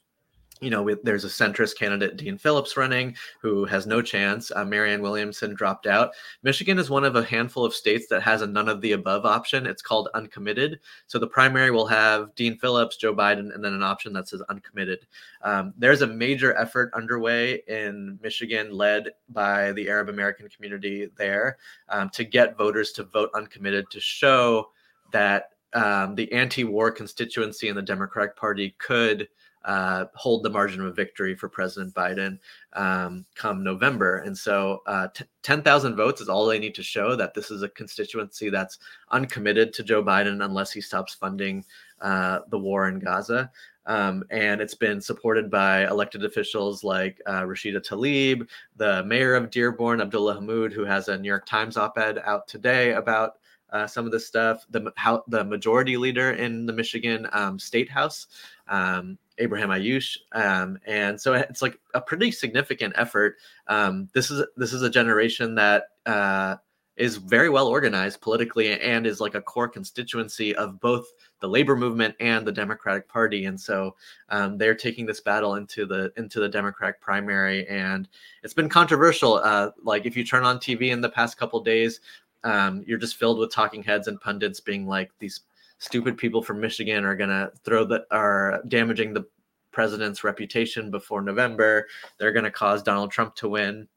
you 0.62 0.70
know, 0.70 0.96
there's 1.04 1.26
a 1.26 1.28
centrist 1.28 1.78
candidate, 1.78 2.16
Dean 2.16 2.38
Phillips, 2.38 2.78
running 2.78 3.16
who 3.42 3.66
has 3.66 3.86
no 3.86 4.02
chance. 4.02 4.52
Uh, 4.56 4.64
Marianne 4.64 5.02
Williamson 5.02 5.54
dropped 5.54 5.86
out. 5.86 6.12
Michigan 6.44 6.80
is 6.80 6.90
one 6.90 7.04
of 7.04 7.18
a 7.18 7.24
handful 7.24 7.66
of 7.66 7.74
states 7.74 8.08
that 8.08 8.22
has 8.22 8.42
a 8.42 8.48
none 8.48 8.70
of 8.70 8.80
the 8.80 8.94
above 8.94 9.26
option. 9.26 9.66
It's 9.66 9.82
called 9.82 10.08
uncommitted. 10.14 10.80
So 11.08 11.20
the 11.20 11.28
primary 11.28 11.72
will 11.72 11.88
have 11.88 12.34
Dean 12.36 12.58
Phillips, 12.58 12.96
Joe 12.96 13.14
Biden, 13.14 13.54
and 13.54 13.64
then 13.64 13.74
an 13.74 13.84
option 13.84 14.14
that 14.14 14.30
says 14.30 14.42
uncommitted. 14.48 15.06
Um, 15.42 15.74
there's 15.78 16.02
a 16.02 16.08
major 16.08 16.56
effort 16.58 16.90
underway 16.94 17.62
in 17.68 18.18
Michigan, 18.24 18.72
led 18.72 19.12
by 19.30 19.74
the 19.74 19.90
Arab 19.90 20.08
American 20.08 20.48
community 20.48 21.10
there, 21.18 21.58
um, 21.90 22.10
to 22.12 22.24
get 22.24 22.58
voters 22.58 22.94
to 22.94 23.04
vote 23.04 23.30
uncommitted 23.36 23.90
to 23.92 24.00
show 24.00 24.70
that 25.12 25.50
um, 25.74 26.16
the 26.16 26.32
anti-war 26.32 26.90
constituency 26.92 27.68
in 27.68 27.76
the 27.76 27.82
Democratic 27.82 28.38
Party 28.38 28.74
could 28.80 29.28
uh, 29.66 30.06
hold 30.14 30.44
the 30.44 30.50
margin 30.50 30.82
of 30.82 30.96
victory 30.96 31.36
for 31.36 31.50
President 31.50 31.94
Biden 31.94 32.38
um, 32.74 33.26
come 33.36 33.64
November. 33.64 34.20
And 34.20 34.38
so 34.38 34.84
uh, 34.86 35.08
t- 35.14 35.26
10,000 35.42 35.96
votes 35.96 36.22
is 36.22 36.30
all 36.30 36.46
they 36.46 36.60
need 36.60 36.76
to 36.76 36.84
show 36.84 37.16
that 37.16 37.34
this 37.34 37.52
is 37.52 37.64
a 37.64 37.70
constituency 37.70 38.50
that's 38.50 38.78
uncommitted 39.10 39.74
to 39.74 39.84
Joe 39.84 40.04
Biden 40.04 40.46
unless 40.46 40.72
he 40.72 40.82
stops 40.82 41.16
funding 41.16 41.66
uh, 42.02 42.40
the 42.50 42.60
war 42.60 42.88
in 42.88 43.00
Gaza. 43.00 43.52
Um, 43.88 44.24
and 44.30 44.62
it's 44.62 44.76
been 44.76 45.02
supported 45.02 45.50
by 45.50 45.88
elected 45.88 46.26
officials 46.26 46.84
like 46.84 47.22
uh, 47.26 47.42
Rashida 47.42 47.86
Tlaib, 47.86 48.48
the 48.78 49.04
mayor 49.04 49.36
of 49.36 49.50
Dearborn, 49.52 50.02
Abdullah 50.02 50.36
Hammoud, 50.36 50.74
who 50.74 50.86
has 50.86 51.08
a 51.08 51.18
New 51.18 51.28
York 51.28 51.46
Times 51.46 51.78
op-ed 51.78 52.20
out 52.26 52.48
today 52.48 52.94
about 52.94 53.38
uh, 53.72 53.86
some 53.86 54.06
of 54.06 54.12
this 54.12 54.26
stuff. 54.26 54.66
The 54.70 54.92
how 54.96 55.24
the 55.28 55.44
majority 55.44 55.98
leader 55.98 56.32
in 56.32 56.66
the 56.66 56.74
Michigan 56.74 57.28
um, 57.32 57.60
State 57.60 57.90
House, 57.90 58.28
um, 58.68 59.18
Abraham 59.38 59.70
Aiyash, 59.70 60.18
um, 60.34 60.78
and 60.86 61.20
so 61.20 61.34
it's 61.34 61.62
like 61.62 61.80
a 61.94 62.02
pretty 62.02 62.32
significant 62.32 62.94
effort. 62.98 63.38
Um, 63.68 64.10
this 64.14 64.32
is 64.32 64.46
this 64.56 64.74
is 64.74 64.82
a 64.82 64.90
generation 64.90 65.56
that 65.56 65.86
uh, 66.06 66.56
is 66.98 67.18
very 67.18 67.50
well 67.50 67.68
organized 67.68 68.22
politically 68.22 68.80
and 68.80 69.06
is 69.06 69.20
like 69.20 69.36
a 69.36 69.42
core 69.42 69.68
constituency 69.68 70.56
of 70.56 70.80
both 70.80 71.06
the 71.42 71.48
labor 71.48 71.76
movement 71.76 72.16
and 72.20 72.48
the 72.48 72.52
Democratic 72.52 73.08
Party. 73.10 73.46
And 73.46 73.60
so 73.60 73.96
um, 74.30 74.58
they're 74.58 74.76
taking 74.76 75.06
this 75.06 75.20
battle 75.20 75.56
into 75.56 75.86
the 75.86 76.12
into 76.16 76.40
the 76.40 76.50
Democratic 76.50 77.02
primary, 77.02 77.68
and 77.68 78.08
it's 78.44 78.54
been 78.54 78.70
controversial. 78.70 79.36
Uh, 79.36 79.72
like 79.84 80.06
if 80.06 80.16
you 80.16 80.24
turn 80.24 80.44
on 80.44 80.58
TV 80.58 80.92
in 80.92 81.02
the 81.02 81.10
past 81.10 81.38
couple 81.38 81.60
days, 81.60 82.00
um, 82.44 82.84
you're 82.88 82.98
just 82.98 83.18
filled 83.18 83.40
with 83.40 83.52
talking 83.52 83.84
heads 83.84 84.08
and 84.08 84.22
pundits 84.22 84.60
being 84.60 84.88
like 84.88 85.12
these 85.20 85.42
stupid 85.78 86.18
people 86.18 86.42
from 86.42 86.60
Michigan 86.60 87.04
are 87.04 87.16
gonna 87.16 87.52
throw 87.64 87.84
the 87.84 88.06
are 88.12 88.62
damaging 88.68 89.14
the 89.14 89.26
president's 89.72 90.24
reputation 90.24 90.90
before 90.90 91.22
November. 91.22 91.88
They're 92.18 92.32
gonna 92.32 92.52
cause 92.52 92.82
Donald 92.84 93.12
Trump 93.12 93.36
to 93.36 93.50
win. 93.50 93.88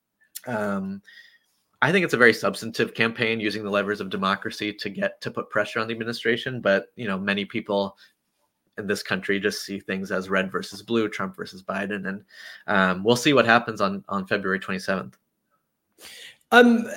Um, 0.47 1.03
I 1.81 1.93
think 1.93 2.05
it's 2.05 2.15
a 2.15 2.19
very 2.19 2.33
substantive 2.33 2.95
campaign 2.95 3.39
using 3.39 3.63
the 3.63 3.71
levers 3.71 4.01
of 4.01 4.11
democracy 4.11 4.73
to 4.73 4.91
get 4.91 5.21
to 5.21 5.31
put 5.31 5.51
pressure 5.51 5.79
on 5.79 5.87
the 5.87 5.93
administration. 5.93 6.61
But 6.61 6.87
you 6.97 7.07
know, 7.07 7.19
many 7.19 7.45
people 7.45 7.97
in 8.77 8.87
this 8.87 9.03
country 9.03 9.39
just 9.39 9.65
see 9.65 9.79
things 9.79 10.11
as 10.11 10.31
red 10.31 10.51
versus 10.51 10.83
blue, 10.83 11.09
Trump 11.09 11.37
versus 11.37 11.63
Biden, 11.63 12.09
and 12.09 12.25
um, 12.67 13.05
we'll 13.05 13.17
see 13.17 13.33
what 13.33 13.47
happens 13.47 13.81
on 13.81 14.05
on 14.09 14.27
February 14.27 14.59
27th. 14.59 15.15
Um, 16.50 16.88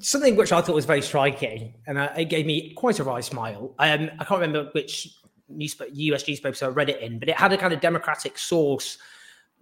something 0.00 0.36
which 0.36 0.52
I 0.52 0.60
thought 0.60 0.74
was 0.74 0.84
very 0.84 1.02
striking, 1.02 1.74
and 1.86 1.96
uh, 1.96 2.10
it 2.16 2.26
gave 2.26 2.44
me 2.44 2.74
quite 2.74 2.98
a 2.98 3.04
wry 3.04 3.20
smile. 3.20 3.74
Um, 3.78 4.10
I 4.18 4.24
can't 4.24 4.40
remember 4.40 4.70
which 4.72 5.08
newspaper, 5.48 5.90
US 5.92 6.28
newspaper 6.28 6.66
I 6.66 6.68
read 6.68 6.90
it 6.90 7.00
in, 7.00 7.18
but 7.18 7.28
it 7.28 7.36
had 7.36 7.52
a 7.52 7.56
kind 7.56 7.72
of 7.72 7.80
democratic 7.80 8.38
source 8.38 8.98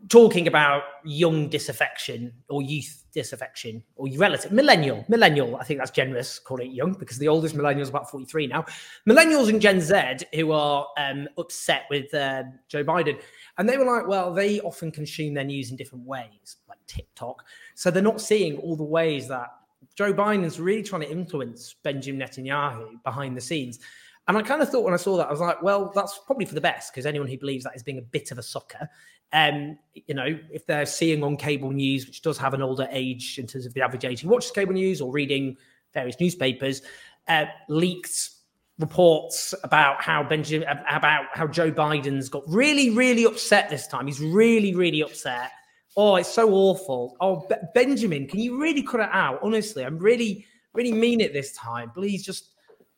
talking 0.09 0.49
about 0.49 0.83
young 1.05 1.49
disaffection 1.49 2.33
or 2.49 2.63
youth 2.63 3.05
disaffection 3.13 3.83
or 3.97 4.09
relative 4.17 4.53
millennial 4.53 5.05
millennial 5.09 5.57
i 5.57 5.65
think 5.65 5.79
that's 5.79 5.91
generous 5.91 6.39
calling 6.39 6.71
it 6.71 6.75
young 6.75 6.93
because 6.95 7.19
the 7.19 7.29
oldest 7.29 7.55
millennial 7.55 7.83
is 7.83 7.89
about 7.89 8.09
43 8.09 8.47
now 8.47 8.65
millennials 9.09 9.49
and 9.49 9.61
gen 9.61 9.81
z 9.81 10.25
who 10.35 10.53
are 10.53 10.87
um, 10.97 11.29
upset 11.37 11.83
with 11.91 12.13
uh, 12.15 12.45
joe 12.69 12.85
biden 12.85 13.21
and 13.59 13.69
they 13.69 13.77
were 13.77 13.85
like 13.85 14.07
well 14.07 14.33
they 14.33 14.61
often 14.61 14.91
consume 14.91 15.35
their 15.35 15.45
news 15.45 15.71
in 15.71 15.77
different 15.77 16.07
ways 16.07 16.57
like 16.69 16.79
tiktok 16.87 17.45
so 17.75 17.91
they're 17.91 18.03
not 18.03 18.21
seeing 18.21 18.57
all 18.59 18.77
the 18.77 18.85
ways 18.85 19.27
that 19.29 19.49
joe 19.97 20.15
biden's 20.15 20.61
really 20.61 20.83
trying 20.83 21.03
to 21.03 21.11
influence 21.11 21.75
benjamin 21.83 22.27
netanyahu 22.27 23.03
behind 23.03 23.37
the 23.37 23.41
scenes 23.41 23.81
and 24.29 24.39
I 24.39 24.43
kind 24.43 24.63
of 24.63 24.71
thought 24.71 24.85
when 24.85 24.95
I 24.95 24.99
saw 24.99 25.17
that, 25.17 25.27
I 25.27 25.31
was 25.33 25.41
like, 25.41 25.61
well, 25.61 25.91
that's 25.93 26.21
probably 26.25 26.45
for 26.45 26.55
the 26.55 26.61
best 26.61 26.93
because 26.93 27.05
anyone 27.05 27.27
who 27.27 27.37
believes 27.37 27.65
that 27.65 27.75
is 27.75 27.83
being 27.83 27.99
a 27.99 28.03
bit 28.03 28.31
of 28.31 28.39
a 28.39 28.45
sucker. 28.45 28.89
Um, 29.33 29.79
you 29.95 30.15
know, 30.15 30.39
if 30.53 30.67
they're 30.67 30.87
seeing 30.87 31.23
on 31.23 31.37
cable 31.37 31.71
news, 31.71 32.07
which 32.07 32.23
does 32.23 32.37
have 32.39 32.55
an 32.55 32.63
older 32.63 32.89
age 32.91 33.39
in 33.39 33.47
terms 33.47 33.67
of 33.67 33.75
the 33.75 33.83
average 33.83 34.05
age 34.05 34.21
who 34.21 34.29
watches 34.29 34.51
cable 34.51 34.73
news 34.73 35.01
or 35.01 35.13
reading 35.13 35.57
various 35.95 36.19
newspapers, 36.19 36.83
uh, 37.29 37.47
leaked 37.69 38.31
reports 38.79 39.55
about 39.63 40.03
how 40.03 40.23
Benjamin 40.23 40.67
about 40.89 41.27
how 41.33 41.47
Joe 41.47 41.71
Biden's 41.71 42.29
got 42.29 42.43
really, 42.49 42.91
really 42.91 43.25
upset 43.25 43.69
this 43.71 43.87
time. 43.87 44.07
He's 44.07 44.21
really, 44.21 44.75
really 44.75 45.03
upset. 45.03 45.51
Oh, 45.97 46.17
it's 46.17 46.33
so 46.33 46.51
awful. 46.53 47.17
Oh, 47.21 47.47
Be- 47.49 47.57
Benjamin, 47.75 48.27
can 48.27 48.41
you 48.41 48.61
really 48.61 48.83
cut 48.83 49.01
it 49.01 49.09
out? 49.13 49.41
Honestly, 49.43 49.85
I'm 49.85 49.99
really, 49.99 50.47
really 50.73 50.93
mean 50.93 51.21
it 51.21 51.33
this 51.33 51.53
time. 51.53 51.91
Please 51.91 52.25
just 52.25 52.51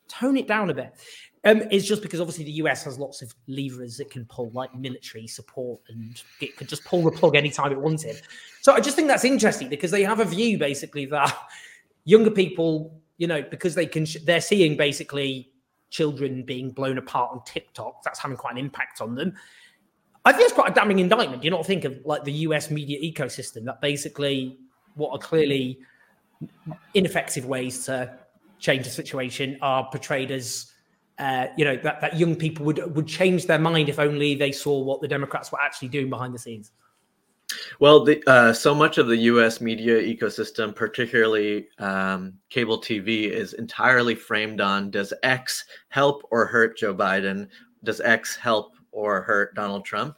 tone 0.07 0.37
it 0.37 0.47
down 0.47 0.69
a 0.69 0.73
bit. 0.73 0.93
Um, 1.45 1.63
it's 1.71 1.85
just 1.85 2.01
because 2.01 2.21
obviously 2.21 2.45
the 2.45 2.53
US 2.53 2.83
has 2.85 2.97
lots 2.97 3.21
of 3.21 3.33
levers 3.47 3.99
it 3.99 4.09
can 4.09 4.25
pull, 4.25 4.49
like 4.53 4.73
military 4.75 5.27
support, 5.27 5.81
and 5.89 6.21
it 6.39 6.55
could 6.55 6.69
just 6.69 6.85
pull 6.85 7.03
the 7.03 7.11
plug 7.11 7.35
anytime 7.35 7.71
it 7.71 7.79
wanted. 7.79 8.21
So 8.61 8.73
I 8.73 8.79
just 8.79 8.95
think 8.95 9.09
that's 9.09 9.25
interesting 9.25 9.67
because 9.67 9.91
they 9.91 10.03
have 10.03 10.21
a 10.21 10.25
view 10.25 10.57
basically 10.57 11.05
that 11.07 11.37
younger 12.05 12.31
people, 12.31 13.01
you 13.17 13.27
know, 13.27 13.41
because 13.41 13.75
they 13.75 13.85
can, 13.85 14.05
they're 14.23 14.41
seeing 14.41 14.77
basically 14.77 15.51
children 15.89 16.43
being 16.43 16.71
blown 16.71 16.97
apart 16.97 17.31
on 17.33 17.43
TikTok. 17.45 18.03
That's 18.03 18.19
having 18.19 18.37
quite 18.37 18.53
an 18.53 18.57
impact 18.57 19.01
on 19.01 19.15
them. 19.15 19.33
I 20.25 20.31
think 20.31 20.45
it's 20.45 20.53
quite 20.53 20.71
a 20.71 20.73
damning 20.73 20.99
indictment. 20.99 21.41
Do 21.41 21.45
you 21.45 21.51
not 21.51 21.65
think 21.65 21.83
of 21.83 21.99
like 22.05 22.23
the 22.23 22.31
US 22.31 22.71
media 22.71 22.99
ecosystem 23.01 23.65
that 23.65 23.81
basically 23.81 24.57
what 24.95 25.11
are 25.11 25.19
clearly 25.19 25.79
ineffective 26.93 27.45
ways 27.45 27.85
to 27.85 28.17
change 28.59 28.85
the 28.85 28.89
situation 28.89 29.57
are 29.61 29.89
portrayed 29.91 30.31
as 30.31 30.72
uh, 31.19 31.47
you 31.57 31.65
know 31.65 31.75
that, 31.77 32.01
that 32.01 32.17
young 32.17 32.35
people 32.35 32.65
would 32.65 32.95
would 32.95 33.07
change 33.07 33.45
their 33.45 33.59
mind 33.59 33.89
if 33.89 33.99
only 33.99 34.35
they 34.35 34.51
saw 34.51 34.79
what 34.79 35.01
the 35.01 35.07
Democrats 35.07 35.51
were 35.51 35.61
actually 35.61 35.87
doing 35.89 36.09
behind 36.09 36.33
the 36.33 36.39
scenes. 36.39 36.71
Well, 37.79 38.03
the, 38.03 38.23
uh, 38.27 38.53
so 38.53 38.73
much 38.73 38.97
of 38.97 39.07
the 39.07 39.17
U.S. 39.17 39.61
media 39.61 40.01
ecosystem, 40.01 40.75
particularly 40.75 41.67
um, 41.77 42.33
cable 42.49 42.79
TV, 42.81 43.29
is 43.29 43.53
entirely 43.53 44.15
framed 44.15 44.61
on: 44.61 44.89
Does 44.89 45.13
X 45.23 45.65
help 45.89 46.23
or 46.31 46.45
hurt 46.45 46.77
Joe 46.77 46.95
Biden? 46.95 47.47
Does 47.83 48.01
X 48.01 48.35
help 48.35 48.73
or 48.91 49.21
hurt 49.21 49.53
Donald 49.55 49.85
Trump? 49.85 50.15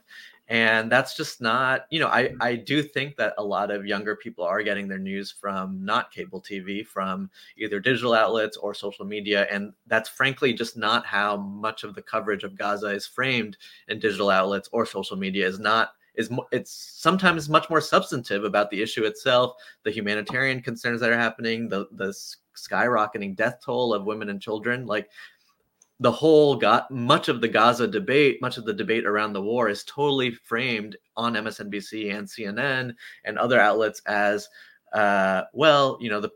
And 0.48 0.92
that's 0.92 1.16
just 1.16 1.42
not 1.42 1.86
you 1.90 2.00
know 2.00 2.08
i 2.08 2.30
i 2.40 2.56
do 2.56 2.84
think 2.84 3.16
that 3.16 3.34
a 3.38 3.44
lot 3.44 3.72
of 3.72 3.86
younger 3.86 4.16
people 4.16 4.44
are 4.44 4.62
getting 4.62 4.88
their 4.88 5.00
news 5.00 5.32
from 5.32 5.84
not 5.84 6.12
cable 6.12 6.42
tv 6.42 6.86
from 6.86 7.30
either 7.58 7.80
digital 7.80 8.14
outlets 8.14 8.56
or 8.58 8.74
social 8.74 9.06
media 9.06 9.48
and 9.50 9.74
that's 9.88 10.10
frankly 10.10 10.54
just 10.54 10.78
not 10.78 11.06
how 11.06 11.38
much 11.38 11.84
of 11.84 11.96
the 11.96 12.02
coverage 12.02 12.44
of 12.44 12.58
gaza 12.58 12.88
is 12.88 13.08
framed 13.08 13.58
in 13.88 14.00
digital 14.00 14.30
outlets 14.30 14.70
or 14.72 14.86
social 14.86 15.18
media 15.18 15.48
is 15.48 15.60
not 15.60 15.94
is 16.14 16.30
it's 16.52 16.72
sometimes 16.72 17.50
much 17.50 17.70
more 17.70 17.82
substantive 17.82 18.44
about 18.44 18.70
the 18.70 18.82
issue 18.82 19.04
itself 19.04 19.56
the 19.84 19.92
humanitarian 19.92 20.62
concerns 20.62 21.02
that 21.02 21.10
are 21.10 21.18
happening 21.18 21.68
the 21.68 21.88
the 21.94 22.14
skyrocketing 22.56 23.36
death 23.36 23.60
toll 23.64 23.94
of 23.94 24.06
women 24.06 24.30
and 24.30 24.42
children. 24.42 24.86
Like 24.86 25.10
the 26.00 26.12
whole 26.12 26.56
got 26.56 26.92
much 26.92 27.30
of 27.30 27.42
the 27.42 27.48
Gaza 27.48 27.88
debate, 27.88 28.42
much 28.42 28.58
of 28.58 28.66
the 28.66 28.74
debate 28.74 29.06
around 29.06 29.34
the 29.34 29.42
war 29.42 29.70
is 29.70 29.84
totally 29.86 30.32
framed 30.32 30.98
on 31.16 31.36
MSNBC 31.36 32.14
and 32.14 32.28
CNN 32.28 32.94
and 33.24 33.38
other 33.38 33.60
outlets 33.60 34.02
as 34.06 34.50
uh, 34.94 35.44
well, 35.54 35.98
you 36.02 36.10
know, 36.10 36.22
the 36.22 36.32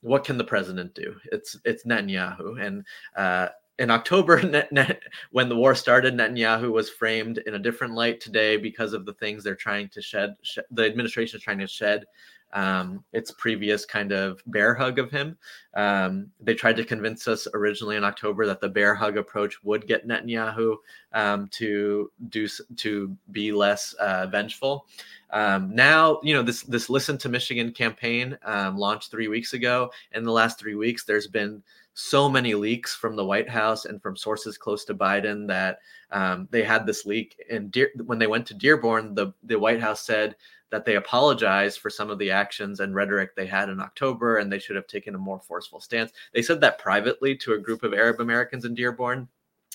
what 0.00 0.24
can 0.24 0.38
the 0.38 0.44
president 0.44 0.94
do? 0.94 1.16
It's 1.32 1.56
it's 1.64 1.84
Netanyahu, 1.84 2.64
and 2.64 2.84
uh, 3.16 3.48
in 3.78 3.90
October, 3.90 4.42
Net, 4.44 4.72
Net, 4.72 5.02
when 5.30 5.48
the 5.48 5.56
war 5.56 5.74
started, 5.74 6.14
Netanyahu 6.14 6.72
was 6.72 6.90
framed 6.90 7.38
in 7.38 7.54
a 7.54 7.58
different 7.58 7.94
light 7.94 8.20
today 8.20 8.56
because 8.56 8.92
of 8.92 9.06
the 9.06 9.14
things 9.14 9.42
they're 9.42 9.54
trying 9.56 9.88
to 9.90 10.02
shed. 10.02 10.34
Sh- 10.42 10.58
the 10.70 10.84
administration 10.84 11.38
is 11.38 11.42
trying 11.42 11.58
to 11.58 11.66
shed 11.66 12.04
um, 12.52 13.04
its 13.12 13.30
previous 13.30 13.84
kind 13.84 14.12
of 14.12 14.42
bear 14.46 14.74
hug 14.74 14.98
of 14.98 15.10
him. 15.10 15.36
Um, 15.74 16.30
they 16.40 16.54
tried 16.54 16.76
to 16.76 16.84
convince 16.84 17.28
us 17.28 17.46
originally 17.54 17.96
in 17.96 18.04
October 18.04 18.46
that 18.46 18.60
the 18.60 18.68
bear 18.68 18.94
hug 18.94 19.16
approach 19.16 19.62
would 19.62 19.86
get 19.86 20.06
Netanyahu 20.06 20.76
um, 21.12 21.48
to 21.48 22.10
do 22.28 22.48
to 22.76 23.16
be 23.30 23.52
less 23.52 23.92
uh, 23.94 24.26
vengeful. 24.26 24.86
Um, 25.30 25.74
now, 25.74 26.20
you 26.22 26.34
know 26.34 26.42
this 26.42 26.62
this 26.62 26.88
listen 26.88 27.18
to 27.18 27.28
Michigan 27.28 27.72
campaign 27.72 28.38
um, 28.44 28.78
launched 28.78 29.10
three 29.10 29.28
weeks 29.28 29.52
ago. 29.52 29.90
In 30.12 30.24
the 30.24 30.32
last 30.32 30.58
three 30.58 30.74
weeks, 30.74 31.04
there's 31.04 31.26
been 31.26 31.62
so 31.94 32.28
many 32.28 32.54
leaks 32.54 32.94
from 32.94 33.16
the 33.16 33.24
White 33.24 33.48
House 33.48 33.84
and 33.84 34.00
from 34.00 34.16
sources 34.16 34.56
close 34.56 34.84
to 34.84 34.94
Biden 34.94 35.48
that 35.48 35.80
um, 36.12 36.46
they 36.52 36.62
had 36.62 36.86
this 36.86 37.04
leak. 37.04 37.36
And 37.50 37.72
Dear, 37.72 37.90
when 38.06 38.20
they 38.20 38.28
went 38.28 38.46
to 38.46 38.54
Dearborn, 38.54 39.14
the 39.14 39.32
the 39.42 39.58
White 39.58 39.80
House 39.80 40.06
said 40.06 40.36
that 40.70 40.84
they 40.84 40.96
apologized 40.96 41.80
for 41.80 41.90
some 41.90 42.10
of 42.10 42.18
the 42.18 42.30
actions 42.30 42.80
and 42.80 42.94
rhetoric 42.94 43.34
they 43.34 43.46
had 43.46 43.68
in 43.68 43.80
October 43.80 44.38
and 44.38 44.52
they 44.52 44.58
should 44.58 44.76
have 44.76 44.86
taken 44.86 45.14
a 45.14 45.18
more 45.18 45.40
forceful 45.40 45.80
stance. 45.80 46.12
They 46.32 46.42
said 46.42 46.60
that 46.60 46.78
privately 46.78 47.36
to 47.38 47.54
a 47.54 47.58
group 47.58 47.82
of 47.82 47.94
Arab 47.94 48.20
Americans 48.20 48.64
in 48.64 48.74
Dearborn. 48.74 49.28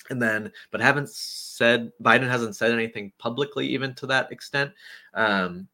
And 0.09 0.21
then, 0.21 0.51
but 0.69 0.81
haven't 0.81 1.09
said, 1.09 1.91
Biden 2.01 2.27
hasn't 2.27 2.57
said 2.57 2.71
anything 2.71 3.13
publicly, 3.19 3.67
even 3.67 3.93
to 3.95 4.07
that 4.07 4.31
extent. 4.33 4.71
Um, 5.13 5.69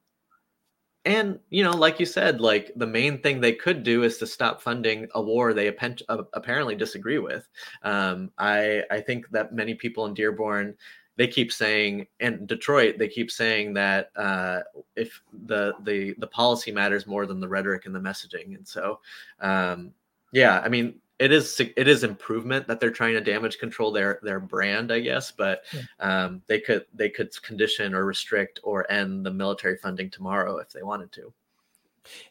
and 1.05 1.39
you 1.49 1.63
know 1.63 1.71
like 1.71 1.99
you 1.99 2.05
said 2.05 2.41
like 2.41 2.71
the 2.75 2.85
main 2.85 3.21
thing 3.21 3.39
they 3.39 3.53
could 3.53 3.83
do 3.83 4.03
is 4.03 4.17
to 4.17 4.27
stop 4.27 4.61
funding 4.61 5.07
a 5.15 5.21
war 5.21 5.53
they 5.53 5.67
apparently 5.67 6.75
disagree 6.75 7.19
with 7.19 7.47
um, 7.83 8.29
i 8.38 8.83
i 8.91 8.99
think 8.99 9.27
that 9.29 9.53
many 9.53 9.73
people 9.73 10.05
in 10.05 10.13
dearborn 10.13 10.75
they 11.19 11.27
keep 11.27 11.51
saying 11.51 12.07
and 12.21 12.47
Detroit 12.47 12.97
they 12.97 13.09
keep 13.09 13.29
saying 13.29 13.73
that 13.73 14.09
uh, 14.15 14.61
if 14.95 15.21
the 15.45 15.73
the 15.83 16.15
the 16.17 16.27
policy 16.27 16.71
matters 16.71 17.05
more 17.05 17.25
than 17.25 17.41
the 17.41 17.47
rhetoric 17.47 17.85
and 17.85 17.93
the 17.93 17.99
messaging 17.99 18.55
and 18.55 18.65
so 18.65 19.01
um, 19.41 19.91
yeah 20.31 20.61
I 20.61 20.69
mean 20.69 20.95
it 21.19 21.33
is 21.33 21.59
it 21.59 21.89
is 21.89 22.05
improvement 22.05 22.67
that 22.67 22.79
they're 22.79 22.89
trying 22.89 23.15
to 23.15 23.21
damage 23.21 23.59
control 23.59 23.91
their 23.91 24.21
their 24.23 24.39
brand 24.39 24.93
I 24.93 25.01
guess 25.01 25.29
but 25.29 25.63
um, 25.99 26.41
they 26.47 26.61
could 26.61 26.85
they 26.93 27.09
could 27.09 27.29
condition 27.43 27.93
or 27.93 28.05
restrict 28.05 28.61
or 28.63 28.89
end 28.89 29.25
the 29.25 29.31
military 29.31 29.75
funding 29.75 30.09
tomorrow 30.09 30.57
if 30.59 30.69
they 30.69 30.83
wanted 30.83 31.11
to. 31.11 31.33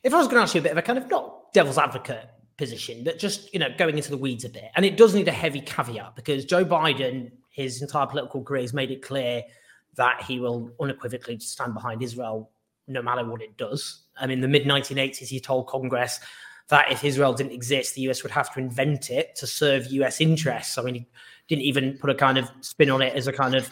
If 0.02 0.14
I 0.14 0.16
was 0.16 0.28
going 0.28 0.38
to 0.38 0.42
ask 0.42 0.54
you 0.54 0.62
a 0.62 0.64
bit 0.64 0.73
of 0.73 0.78
a 0.78 0.83
kind 0.83 0.99
of 0.99 1.11
not 1.11 1.52
devil's 1.52 1.76
advocate 1.76 2.30
position, 2.57 3.04
but 3.04 3.18
just 3.18 3.52
you 3.52 3.61
know 3.61 3.68
going 3.76 3.99
into 3.99 4.11
the 4.11 4.16
weeds 4.16 4.47
a 4.47 4.49
bit, 4.49 4.71
and 4.75 4.85
it 4.87 4.97
does 4.97 5.14
need 5.14 5.28
a 5.28 5.33
heavy 5.33 5.61
caveat 5.61 6.16
because 6.16 6.47
Joe 6.47 6.64
Biden 6.64 7.30
his 7.59 7.83
entire 7.83 8.07
political 8.07 8.41
career 8.41 8.62
has 8.62 8.73
made 8.73 8.93
it 8.93 9.03
clear 9.03 9.43
that 9.97 10.23
he 10.23 10.38
will 10.38 10.71
unequivocally 10.81 11.41
stand 11.41 11.75
behind 11.75 12.05
Israel 12.05 12.50
no 12.87 13.03
matter 13.03 13.25
what 13.25 13.43
it 13.43 13.57
does. 13.57 14.03
I 14.17 14.29
mean, 14.29 14.41
the 14.41 14.47
mid 14.47 14.62
1980s, 14.62 15.27
he 15.27 15.41
told 15.41 15.67
Congress 15.67 16.21
that 16.69 16.93
if 16.93 17.03
Israel 17.03 17.33
didn't 17.33 17.50
exist, 17.50 17.97
the 17.97 18.03
US 18.03 18.23
would 18.23 18.31
have 18.31 18.55
to 18.55 18.61
invent 18.61 19.11
it 19.11 19.35
to 19.35 19.47
serve 19.47 19.91
US 19.91 20.21
interests. 20.21 20.79
I 20.79 20.83
mean, 20.83 20.95
he 20.95 21.07
didn't 21.49 21.65
even 21.65 21.99
put 21.99 22.11
a 22.11 22.15
kind 22.15 22.38
of 22.38 22.49
spin 22.61 22.91
on 22.91 23.03
it 23.03 23.17
as 23.17 23.27
a 23.27 23.33
kind 23.33 23.57
of, 23.57 23.69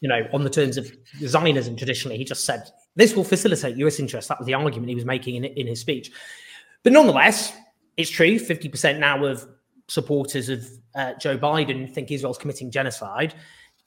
you 0.00 0.08
know, 0.08 0.28
on 0.32 0.44
the 0.44 0.50
terms 0.50 0.76
of 0.76 0.88
Zionism 1.26 1.74
traditionally. 1.74 2.16
He 2.16 2.24
just 2.24 2.44
said, 2.44 2.70
this 2.94 3.16
will 3.16 3.24
facilitate 3.24 3.76
US 3.78 3.98
interests. 3.98 4.28
That 4.28 4.38
was 4.38 4.46
the 4.46 4.54
argument 4.54 4.88
he 4.88 4.94
was 4.94 5.04
making 5.04 5.34
in, 5.34 5.44
in 5.44 5.66
his 5.66 5.80
speech. 5.80 6.12
But 6.84 6.92
nonetheless, 6.92 7.52
it's 7.96 8.08
true 8.08 8.38
50% 8.38 9.00
now 9.00 9.24
of 9.24 9.48
supporters 9.88 10.48
of 10.48 10.66
uh, 10.94 11.14
Joe 11.14 11.38
Biden 11.38 11.92
think 11.92 12.10
Israel's 12.10 12.38
committing 12.38 12.70
genocide. 12.70 13.34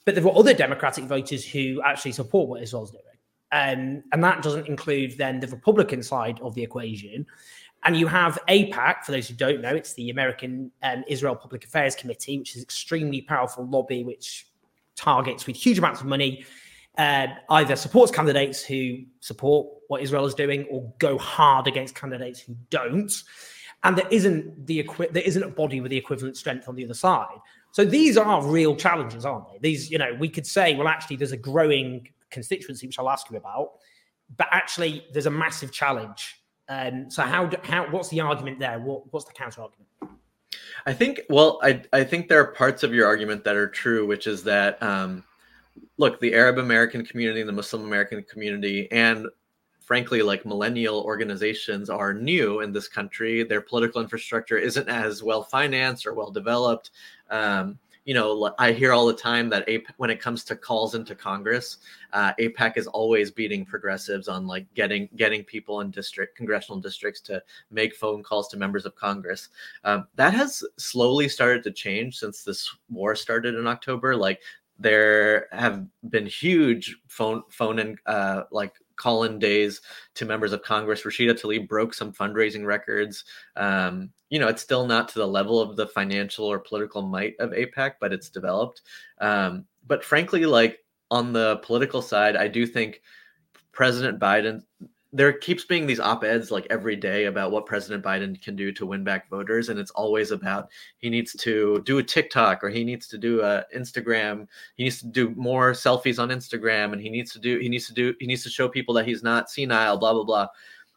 But 0.04 0.16
there 0.16 0.26
are 0.26 0.36
other 0.36 0.52
Democratic 0.52 1.04
voters 1.04 1.44
who 1.44 1.80
actually 1.84 2.12
support 2.12 2.48
what 2.48 2.62
Israel's 2.62 2.90
doing. 2.90 3.02
Um, 3.52 4.02
and 4.12 4.24
that 4.24 4.42
doesn't 4.42 4.66
include 4.66 5.16
then 5.18 5.38
the 5.38 5.46
Republican 5.46 6.02
side 6.02 6.40
of 6.40 6.54
the 6.54 6.62
equation. 6.62 7.26
And 7.84 7.96
you 7.96 8.06
have 8.06 8.38
AIPAC, 8.48 9.04
for 9.04 9.12
those 9.12 9.28
who 9.28 9.34
don't 9.34 9.60
know, 9.60 9.74
it's 9.74 9.94
the 9.94 10.10
American 10.10 10.70
um, 10.82 11.04
Israel 11.08 11.34
Public 11.34 11.64
Affairs 11.64 11.94
Committee, 11.94 12.38
which 12.38 12.56
is 12.56 12.62
extremely 12.62 13.20
powerful 13.20 13.66
lobby, 13.66 14.04
which 14.04 14.46
targets 14.96 15.46
with 15.46 15.56
huge 15.56 15.78
amounts 15.78 16.00
of 16.00 16.06
money, 16.06 16.44
uh, 16.98 17.26
either 17.50 17.74
supports 17.74 18.12
candidates 18.12 18.64
who 18.64 18.98
support 19.20 19.66
what 19.88 20.00
Israel 20.02 20.26
is 20.26 20.34
doing 20.34 20.64
or 20.70 20.92
go 20.98 21.18
hard 21.18 21.66
against 21.66 21.94
candidates 21.94 22.40
who 22.40 22.54
don't. 22.70 23.22
And 23.84 23.98
there 23.98 24.08
isn't 24.10 24.66
the 24.66 24.80
equi- 24.80 25.08
there 25.10 25.24
isn't 25.24 25.42
a 25.42 25.48
body 25.48 25.80
with 25.80 25.90
the 25.90 25.96
equivalent 25.96 26.36
strength 26.36 26.68
on 26.68 26.76
the 26.76 26.84
other 26.84 26.94
side. 26.94 27.36
So 27.72 27.84
these 27.84 28.16
are 28.16 28.46
real 28.46 28.76
challenges, 28.76 29.24
aren't 29.24 29.50
they? 29.50 29.58
These, 29.58 29.90
you 29.90 29.98
know, 29.98 30.14
we 30.18 30.28
could 30.28 30.46
say, 30.46 30.74
well, 30.74 30.88
actually, 30.88 31.16
there's 31.16 31.32
a 31.32 31.36
growing 31.36 32.08
constituency, 32.30 32.86
which 32.86 32.98
I'll 32.98 33.10
ask 33.10 33.30
you 33.30 33.36
about, 33.36 33.72
but 34.36 34.46
actually, 34.50 35.06
there's 35.12 35.26
a 35.26 35.30
massive 35.30 35.72
challenge 35.72 36.42
um, 36.68 37.10
so 37.10 37.22
how 37.22 37.50
how 37.64 37.90
what's 37.90 38.08
the 38.08 38.20
argument 38.20 38.58
there? 38.58 38.78
What, 38.78 39.12
what's 39.12 39.26
the 39.26 39.32
counter 39.32 39.62
argument? 39.62 39.88
I 40.86 40.92
think 40.92 41.20
well, 41.28 41.58
I 41.62 41.82
I 41.92 42.04
think 42.04 42.28
there 42.28 42.40
are 42.40 42.52
parts 42.52 42.82
of 42.82 42.94
your 42.94 43.06
argument 43.06 43.44
that 43.44 43.56
are 43.56 43.68
true, 43.68 44.06
which 44.06 44.26
is 44.26 44.42
that 44.44 44.82
um, 44.82 45.24
look, 45.98 46.20
the 46.20 46.34
Arab 46.34 46.58
American 46.58 47.04
community, 47.04 47.42
the 47.42 47.52
Muslim 47.52 47.84
American 47.84 48.22
community, 48.22 48.90
and 48.90 49.26
frankly, 49.84 50.22
like 50.22 50.46
millennial 50.46 51.00
organizations 51.00 51.90
are 51.90 52.14
new 52.14 52.60
in 52.60 52.72
this 52.72 52.88
country. 52.88 53.42
Their 53.42 53.60
political 53.60 54.00
infrastructure 54.00 54.58
isn't 54.58 54.88
as 54.88 55.22
well 55.22 55.42
financed 55.42 56.06
or 56.06 56.14
well 56.14 56.30
developed. 56.30 56.90
Um, 57.30 57.78
you 58.04 58.14
know, 58.14 58.52
I 58.58 58.72
hear 58.72 58.92
all 58.92 59.06
the 59.06 59.14
time 59.14 59.48
that 59.50 59.66
AIPAC, 59.68 59.92
when 59.96 60.10
it 60.10 60.20
comes 60.20 60.42
to 60.44 60.56
calls 60.56 60.96
into 60.96 61.14
Congress, 61.14 61.78
uh, 62.12 62.32
AIPAC 62.40 62.76
is 62.76 62.88
always 62.88 63.30
beating 63.30 63.64
progressives 63.64 64.26
on 64.26 64.46
like 64.46 64.66
getting 64.74 65.08
getting 65.14 65.44
people 65.44 65.80
in 65.82 65.90
district 65.90 66.36
congressional 66.36 66.80
districts 66.80 67.20
to 67.22 67.40
make 67.70 67.94
phone 67.94 68.22
calls 68.22 68.48
to 68.48 68.56
members 68.56 68.86
of 68.86 68.96
Congress. 68.96 69.50
Um, 69.84 70.08
that 70.16 70.34
has 70.34 70.64
slowly 70.78 71.28
started 71.28 71.62
to 71.62 71.70
change 71.70 72.18
since 72.18 72.42
this 72.42 72.74
war 72.90 73.14
started 73.14 73.54
in 73.54 73.68
October. 73.68 74.16
Like 74.16 74.40
there 74.80 75.46
have 75.52 75.86
been 76.10 76.26
huge 76.26 76.96
phone 77.06 77.42
phone 77.50 77.78
and 77.78 77.98
uh, 78.06 78.42
like 78.50 78.74
call-in 79.02 79.38
days 79.38 79.80
to 80.14 80.24
members 80.24 80.52
of 80.52 80.62
Congress. 80.62 81.02
Rashida 81.02 81.34
Tlaib 81.34 81.68
broke 81.68 81.92
some 81.92 82.12
fundraising 82.12 82.64
records. 82.64 83.24
Um, 83.56 84.10
you 84.30 84.38
know, 84.38 84.48
it's 84.48 84.62
still 84.62 84.86
not 84.86 85.08
to 85.08 85.18
the 85.18 85.26
level 85.26 85.60
of 85.60 85.76
the 85.76 85.86
financial 85.86 86.46
or 86.46 86.58
political 86.58 87.02
might 87.02 87.34
of 87.40 87.50
AIPAC, 87.50 87.94
but 88.00 88.12
it's 88.12 88.30
developed. 88.30 88.82
Um, 89.20 89.66
but 89.86 90.04
frankly, 90.04 90.46
like 90.46 90.78
on 91.10 91.32
the 91.32 91.56
political 91.64 92.00
side, 92.00 92.36
I 92.36 92.48
do 92.48 92.66
think 92.66 93.02
President 93.72 94.20
Biden 94.20 94.62
there 95.12 95.32
keeps 95.32 95.64
being 95.64 95.86
these 95.86 96.00
op-eds 96.00 96.50
like 96.50 96.66
every 96.70 96.96
day 96.96 97.26
about 97.26 97.50
what 97.50 97.66
President 97.66 98.02
Biden 98.02 98.40
can 98.40 98.56
do 98.56 98.72
to 98.72 98.86
win 98.86 99.04
back 99.04 99.28
voters, 99.28 99.68
and 99.68 99.78
it's 99.78 99.90
always 99.90 100.30
about 100.30 100.70
he 100.98 101.10
needs 101.10 101.34
to 101.34 101.82
do 101.84 101.98
a 101.98 102.02
TikTok 102.02 102.64
or 102.64 102.70
he 102.70 102.82
needs 102.82 103.06
to 103.08 103.18
do 103.18 103.42
a 103.42 103.64
Instagram. 103.76 104.46
He 104.76 104.84
needs 104.84 105.00
to 105.00 105.06
do 105.06 105.34
more 105.36 105.72
selfies 105.72 106.18
on 106.18 106.30
Instagram, 106.30 106.92
and 106.92 107.00
he 107.00 107.10
needs 107.10 107.30
to 107.32 107.38
do 107.38 107.58
he 107.58 107.68
needs 107.68 107.86
to 107.88 107.94
do 107.94 108.14
he 108.20 108.26
needs 108.26 108.42
to 108.44 108.48
show 108.48 108.68
people 108.68 108.94
that 108.94 109.06
he's 109.06 109.22
not 109.22 109.50
senile. 109.50 109.98
Blah 109.98 110.14
blah 110.14 110.24
blah. 110.24 110.48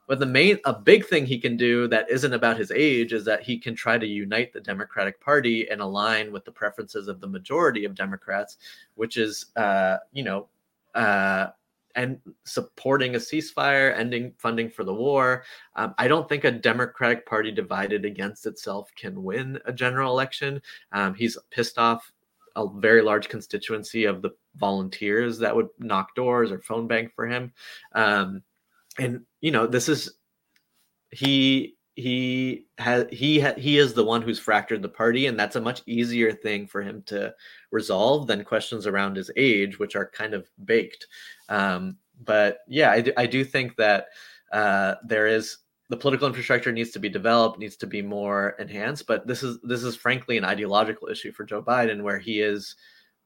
But 0.08 0.20
the 0.20 0.26
main 0.26 0.60
a 0.64 0.74
big 0.74 1.06
thing 1.06 1.26
he 1.26 1.38
can 1.38 1.58
do 1.58 1.88
that 1.90 2.10
isn't 2.10 2.34
about 2.34 2.58
his 2.58 2.72
age 2.72 3.12
is 3.12 3.26
that 3.26 3.44
he 3.44 3.58
can 3.58 3.76
try 3.76 3.98
to 3.98 4.08
unite 4.08 4.54
the 4.54 4.62
Democratic 4.62 5.20
Party 5.20 5.68
and 5.70 5.82
align 5.82 6.32
with 6.32 6.46
the 6.46 6.52
preferences 6.52 7.10
of 7.10 7.20
the 7.20 7.28
majority 7.28 7.84
of 7.84 7.96
Democrats, 7.96 8.58
which 8.96 9.18
is 9.18 9.48
uh, 9.58 9.98
you 10.14 10.24
know. 10.24 10.48
Uh, 10.94 11.50
and 11.96 12.20
supporting 12.44 13.16
a 13.16 13.20
ceasefire, 13.20 13.98
ending 13.98 14.34
funding 14.38 14.70
for 14.70 14.84
the 14.84 14.94
war. 14.94 15.44
Um, 15.76 15.96
I 15.98 16.08
don't 16.08 16.28
think 16.28 16.44
a 16.44 16.52
Democratic 16.52 17.26
Party 17.26 17.52
divided 17.52 18.06
against 18.06 18.46
itself 18.46 18.92
can 18.96 19.24
win 19.24 19.60
a 19.66 19.74
general 19.74 20.12
election. 20.12 20.62
Um, 20.92 21.14
he's 21.14 21.38
pissed 21.52 21.78
off 21.78 22.12
a 22.56 22.68
very 22.68 23.02
large 23.02 23.30
constituency 23.30 24.06
of 24.06 24.22
the 24.22 24.32
volunteers 24.56 25.40
that 25.40 25.56
would 25.56 25.68
knock 25.80 26.16
doors 26.16 26.52
or 26.52 26.62
phone 26.62 26.88
bank 26.88 27.14
for 27.16 27.28
him. 27.28 27.52
Um, 27.94 28.44
and 28.98 29.26
you 29.42 29.52
know, 29.52 29.68
this 29.68 29.90
is 29.90 30.14
he 31.12 31.75
he 31.96 32.66
has 32.78 33.06
he 33.10 33.40
ha, 33.40 33.54
he 33.58 33.78
is 33.78 33.94
the 33.94 34.04
one 34.04 34.22
who's 34.22 34.40
fractured 34.40 34.82
the 34.82 34.90
party 34.90 35.28
and 35.28 35.40
that's 35.40 35.56
a 35.56 35.62
much 35.62 35.82
easier 35.86 36.32
thing 36.32 36.68
for 36.68 36.82
him 36.82 37.02
to 37.06 37.34
resolve 37.72 38.28
than 38.28 38.44
questions 38.44 38.86
around 38.86 39.16
his 39.16 39.32
age 39.38 39.80
which 39.80 39.96
are 39.96 40.10
kind 40.10 40.34
of 40.34 40.50
baked. 40.66 41.08
Um, 41.48 41.98
but 42.24 42.60
yeah 42.68 42.92
I 42.92 43.02
do, 43.02 43.14
I 43.18 43.26
do 43.26 43.44
think 43.44 43.78
that 43.78 44.08
uh, 44.52 44.96
there 45.06 45.28
is 45.28 45.58
the 45.90 45.98
political 45.98 46.28
infrastructure 46.28 46.72
needs 46.72 46.92
to 46.92 47.00
be 47.00 47.10
developed 47.10 47.60
needs 47.60 47.78
to 47.78 47.88
be 47.88 48.02
more 48.02 48.56
enhanced 48.60 49.08
but 49.08 49.26
this 49.28 49.44
is 49.44 49.60
this 49.62 49.84
is 49.84 49.96
frankly 49.96 50.38
an 50.38 50.44
ideological 50.44 51.08
issue 51.08 51.32
for 51.32 51.44
joe 51.44 51.62
biden 51.62 52.02
where 52.02 52.18
he 52.18 52.42
is 52.42 52.76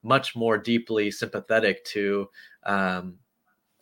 much 0.02 0.36
more 0.36 0.58
deeply 0.58 1.10
sympathetic 1.10 1.84
to 1.84 2.28
um, 2.64 3.16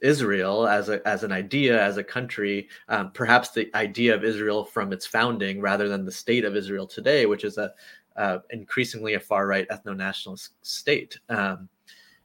Israel 0.00 0.66
as 0.66 0.88
a 0.88 1.06
as 1.06 1.24
an 1.24 1.32
idea 1.32 1.82
as 1.82 1.96
a 1.96 2.04
country, 2.04 2.68
um, 2.88 3.10
perhaps 3.12 3.50
the 3.50 3.70
idea 3.74 4.14
of 4.14 4.24
Israel 4.24 4.64
from 4.64 4.92
its 4.92 5.06
founding, 5.06 5.60
rather 5.60 5.88
than 5.88 6.04
the 6.04 6.12
state 6.12 6.44
of 6.44 6.56
Israel 6.56 6.86
today, 6.86 7.26
which 7.26 7.44
is 7.44 7.58
a 7.58 7.72
uh, 8.16 8.38
increasingly 8.50 9.14
a 9.14 9.20
far 9.20 9.46
right 9.46 9.68
ethno 9.68 9.96
nationalist 9.96 10.54
state. 10.62 11.18
Um, 11.28 11.68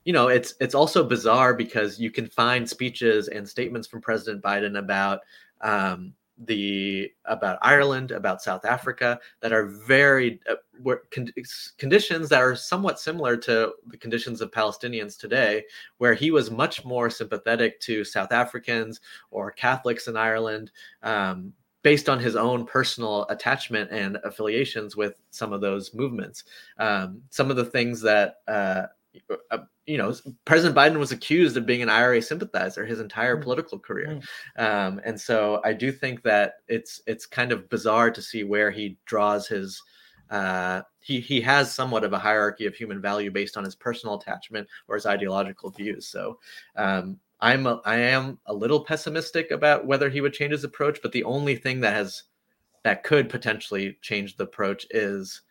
you 0.06 0.12
know, 0.12 0.28
it's 0.28 0.56
it's 0.60 0.76
also 0.76 1.04
bizarre 1.04 1.54
because 1.54 2.00
you 2.00 2.12
can 2.12 2.28
find 2.28 2.68
speeches 2.68 3.28
and 3.30 3.48
statements 3.48 3.88
from 3.88 4.02
President 4.02 4.44
Biden 4.44 4.78
about 4.78 5.22
um, 5.62 6.14
the 6.38 7.12
about 7.26 7.60
Ireland, 7.62 8.12
about 8.12 8.42
South 8.42 8.66
Africa 8.66 9.20
that 9.42 9.54
are 9.54 9.68
very 9.68 10.40
uh, 10.50 10.96
con- 11.12 11.32
conditions 11.78 12.30
that 12.30 12.42
are 12.42 12.56
somewhat 12.56 13.00
similar 13.00 13.38
to 13.38 13.74
the 13.88 13.98
conditions 13.98 14.42
of 14.42 14.52
Palestinians 14.52 15.18
today, 15.18 15.64
where 15.98 16.14
he 16.14 16.32
was 16.32 16.52
much 16.52 16.84
more 16.86 17.10
sympathetic 17.10 17.80
to 17.82 18.04
South 18.04 18.32
Africans 18.32 19.00
or 19.32 19.52
Catholics 19.52 20.08
in 20.08 20.18
Ireland. 20.18 20.72
Um, 21.04 21.54
based 21.84 22.08
on 22.08 22.18
his 22.18 22.38
own 22.38 22.66
personal 22.66 23.26
attachment 23.28 23.92
and 23.92 24.18
affiliations 24.24 24.96
with 24.96 25.20
some 25.32 25.52
of 25.52 25.60
those 25.60 25.94
movements. 25.94 26.46
Um, 26.78 27.22
some 27.30 27.52
of 27.52 27.58
the 27.58 27.66
things 27.66 28.00
that 28.02 28.38
uh, 28.48 28.84
uh, 29.52 29.58
you 29.86 29.98
know, 29.98 30.14
President 30.46 30.76
Biden 30.78 30.98
was 30.98 31.12
accused 31.12 31.58
of 31.58 31.66
being 31.66 31.82
an 31.82 31.90
IRA 31.90 32.22
sympathizer 32.22 32.86
his 32.86 33.00
entire 33.00 33.38
mm. 33.38 33.44
political 33.44 33.78
career, 33.78 34.22
mm. 34.58 34.64
um, 34.64 35.02
and 35.04 35.20
so 35.20 35.62
I 35.64 35.74
do 35.74 35.92
think 35.92 36.24
that 36.24 36.56
it's 36.68 37.02
it's 37.06 37.26
kind 37.26 37.52
of 37.52 37.70
bizarre 37.70 38.12
to 38.12 38.22
see 38.22 38.44
where 38.44 38.72
he 38.72 38.98
draws 39.06 39.48
his. 39.48 39.82
Uh, 40.30 40.82
he 41.00 41.20
he 41.20 41.42
has 41.42 41.74
somewhat 41.74 42.04
of 42.04 42.14
a 42.14 42.20
hierarchy 42.20 42.66
of 42.66 42.76
human 42.76 43.02
value 43.02 43.30
based 43.30 43.58
on 43.58 43.64
his 43.64 43.76
personal 43.76 44.16
attachment 44.16 44.68
or 44.88 44.96
his 44.96 45.06
ideological 45.06 45.70
views. 45.70 46.08
So 46.08 46.40
um, 46.76 47.20
I'm 47.42 47.68
a, 47.68 47.82
I 47.86 47.98
am 47.98 48.40
a 48.46 48.54
little 48.54 48.86
pessimistic 48.86 49.52
about 49.52 49.86
whether 49.86 50.10
he 50.10 50.22
would 50.22 50.34
change 50.34 50.54
his 50.54 50.64
approach, 50.64 51.00
but 51.04 51.12
the 51.12 51.26
only 51.26 51.58
thing 51.58 51.82
that 51.82 51.94
has 51.94 52.24
that 52.84 53.04
could 53.04 53.30
potentially 53.30 53.98
change 54.02 54.38
the 54.38 54.46
approach 54.46 54.88
is 54.92 55.42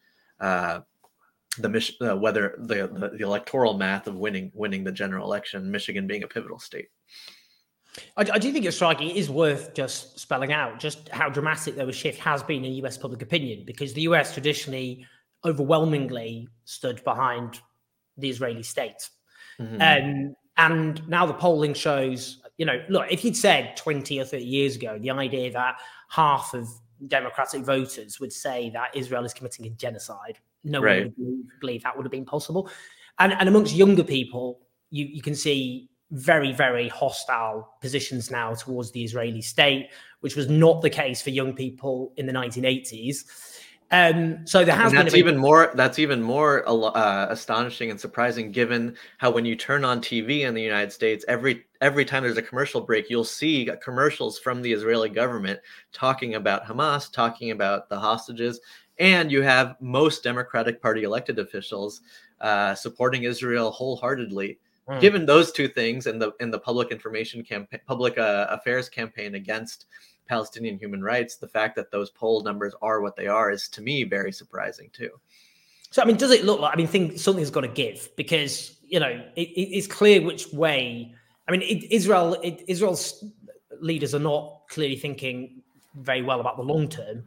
uh, 0.40 0.80
the 1.58 1.94
uh, 2.00 2.16
whether 2.16 2.54
the, 2.58 2.88
the, 2.88 3.08
the 3.10 3.24
electoral 3.24 3.74
math 3.74 4.06
of 4.06 4.16
winning 4.16 4.50
winning 4.54 4.84
the 4.84 4.92
general 4.92 5.26
election, 5.26 5.70
Michigan 5.70 6.06
being 6.06 6.22
a 6.22 6.28
pivotal 6.28 6.58
state. 6.58 6.88
I, 8.16 8.22
I, 8.32 8.38
do 8.38 8.50
think 8.52 8.64
it's 8.64 8.76
striking. 8.76 9.10
It 9.10 9.16
is 9.16 9.28
worth 9.28 9.74
just 9.74 10.18
spelling 10.18 10.52
out 10.52 10.80
just 10.80 11.10
how 11.10 11.28
dramatic 11.28 11.76
the 11.76 11.92
shift 11.92 12.18
has 12.20 12.42
been 12.42 12.64
in 12.64 12.72
US 12.84 12.96
public 12.96 13.20
opinion, 13.20 13.64
because 13.66 13.92
the 13.92 14.02
US 14.02 14.32
traditionally 14.32 15.06
overwhelmingly 15.44 16.48
stood 16.64 17.02
behind 17.04 17.60
the 18.16 18.30
Israeli 18.30 18.62
state. 18.62 19.08
Mm-hmm. 19.60 19.80
Um, 19.82 20.34
and 20.56 21.06
now 21.08 21.26
the 21.26 21.34
polling 21.34 21.74
shows, 21.74 22.42
you 22.56 22.66
know, 22.66 22.82
look, 22.88 23.10
if 23.10 23.24
you'd 23.24 23.36
said 23.36 23.76
20 23.76 24.20
or 24.20 24.24
30 24.24 24.44
years 24.44 24.76
ago, 24.76 24.98
the 24.98 25.10
idea 25.10 25.50
that 25.52 25.76
half 26.08 26.54
of 26.54 26.68
Democratic 27.08 27.62
voters 27.62 28.20
would 28.20 28.32
say 28.32 28.70
that 28.70 28.94
Israel 28.94 29.24
is 29.24 29.34
committing 29.34 29.66
a 29.66 29.70
genocide 29.70 30.38
no 30.64 30.80
right. 30.80 31.04
one 31.04 31.14
would 31.18 31.60
believe, 31.60 31.82
that 31.82 31.96
would 31.96 32.04
have 32.04 32.12
been 32.12 32.24
possible. 32.24 32.70
And, 33.18 33.32
and 33.32 33.48
amongst 33.48 33.74
younger 33.74 34.04
people, 34.04 34.60
you, 34.90 35.06
you 35.06 35.22
can 35.22 35.34
see 35.34 35.88
very, 36.12 36.52
very 36.52 36.88
hostile 36.88 37.74
positions 37.80 38.30
now 38.30 38.54
towards 38.54 38.92
the 38.92 39.02
Israeli 39.02 39.42
state, 39.42 39.90
which 40.20 40.36
was 40.36 40.48
not 40.48 40.82
the 40.82 40.90
case 40.90 41.22
for 41.22 41.30
young 41.30 41.54
people 41.54 42.12
in 42.16 42.26
the 42.26 42.32
1980s. 42.32 43.24
Um, 43.92 44.46
so 44.46 44.64
there 44.64 44.74
has 44.74 44.92
and 44.92 44.98
that's 44.98 45.12
been 45.12 45.18
even 45.18 45.36
more 45.36 45.70
that's 45.74 45.98
even 45.98 46.22
more 46.22 46.66
uh, 46.66 47.26
astonishing 47.28 47.90
and 47.90 48.00
surprising 48.00 48.50
given 48.50 48.96
how 49.18 49.30
when 49.30 49.44
you 49.44 49.54
turn 49.54 49.84
on 49.84 50.00
TV 50.00 50.40
in 50.40 50.54
the 50.54 50.62
United 50.62 50.92
States 50.92 51.26
every 51.28 51.64
every 51.82 52.06
time 52.06 52.22
there's 52.22 52.38
a 52.38 52.42
commercial 52.42 52.80
break 52.80 53.10
you'll 53.10 53.22
see 53.22 53.68
commercials 53.84 54.38
from 54.38 54.62
the 54.62 54.72
Israeli 54.72 55.10
government 55.10 55.60
talking 55.92 56.36
about 56.36 56.64
Hamas 56.64 57.12
talking 57.12 57.50
about 57.50 57.90
the 57.90 57.98
hostages 57.98 58.62
and 58.98 59.30
you 59.30 59.42
have 59.42 59.76
most 59.80 60.22
Democratic 60.22 60.80
Party 60.80 61.02
elected 61.04 61.38
officials 61.38 62.02
uh, 62.40 62.74
supporting 62.74 63.24
Israel 63.24 63.70
wholeheartedly 63.70 64.58
mm. 64.88 65.00
given 65.00 65.26
those 65.26 65.52
two 65.52 65.68
things 65.68 66.06
and 66.06 66.20
the 66.20 66.32
in 66.40 66.50
the 66.50 66.58
public 66.58 66.90
information 66.90 67.42
campaign 67.42 67.80
public 67.86 68.18
uh, 68.18 68.46
affairs 68.50 68.88
campaign 68.88 69.34
against 69.34 69.86
Palestinian 70.26 70.78
human 70.78 71.02
rights, 71.02 71.36
the 71.36 71.48
fact 71.48 71.76
that 71.76 71.90
those 71.90 72.10
poll 72.10 72.42
numbers 72.42 72.74
are 72.80 73.00
what 73.00 73.16
they 73.16 73.26
are 73.26 73.50
is 73.50 73.68
to 73.68 73.82
me 73.82 74.04
very 74.04 74.32
surprising 74.32 74.88
too. 74.92 75.10
So, 75.90 76.00
I 76.00 76.06
mean, 76.06 76.16
does 76.16 76.30
it 76.30 76.44
look 76.44 76.60
like? 76.60 76.72
I 76.72 76.76
mean, 76.76 76.86
think 76.86 77.18
something's 77.18 77.50
got 77.50 77.62
to 77.62 77.68
give 77.68 78.08
because 78.16 78.78
you 78.86 78.98
know 78.98 79.22
it, 79.36 79.42
it's 79.42 79.86
clear 79.86 80.22
which 80.22 80.52
way. 80.52 81.14
I 81.48 81.52
mean, 81.52 81.62
it, 81.62 81.92
Israel, 81.92 82.34
it, 82.42 82.62
Israel's 82.66 83.24
leaders 83.80 84.14
are 84.14 84.20
not 84.20 84.62
clearly 84.70 84.96
thinking 84.96 85.62
very 85.96 86.22
well 86.22 86.40
about 86.40 86.56
the 86.56 86.62
long 86.62 86.88
term. 86.88 87.24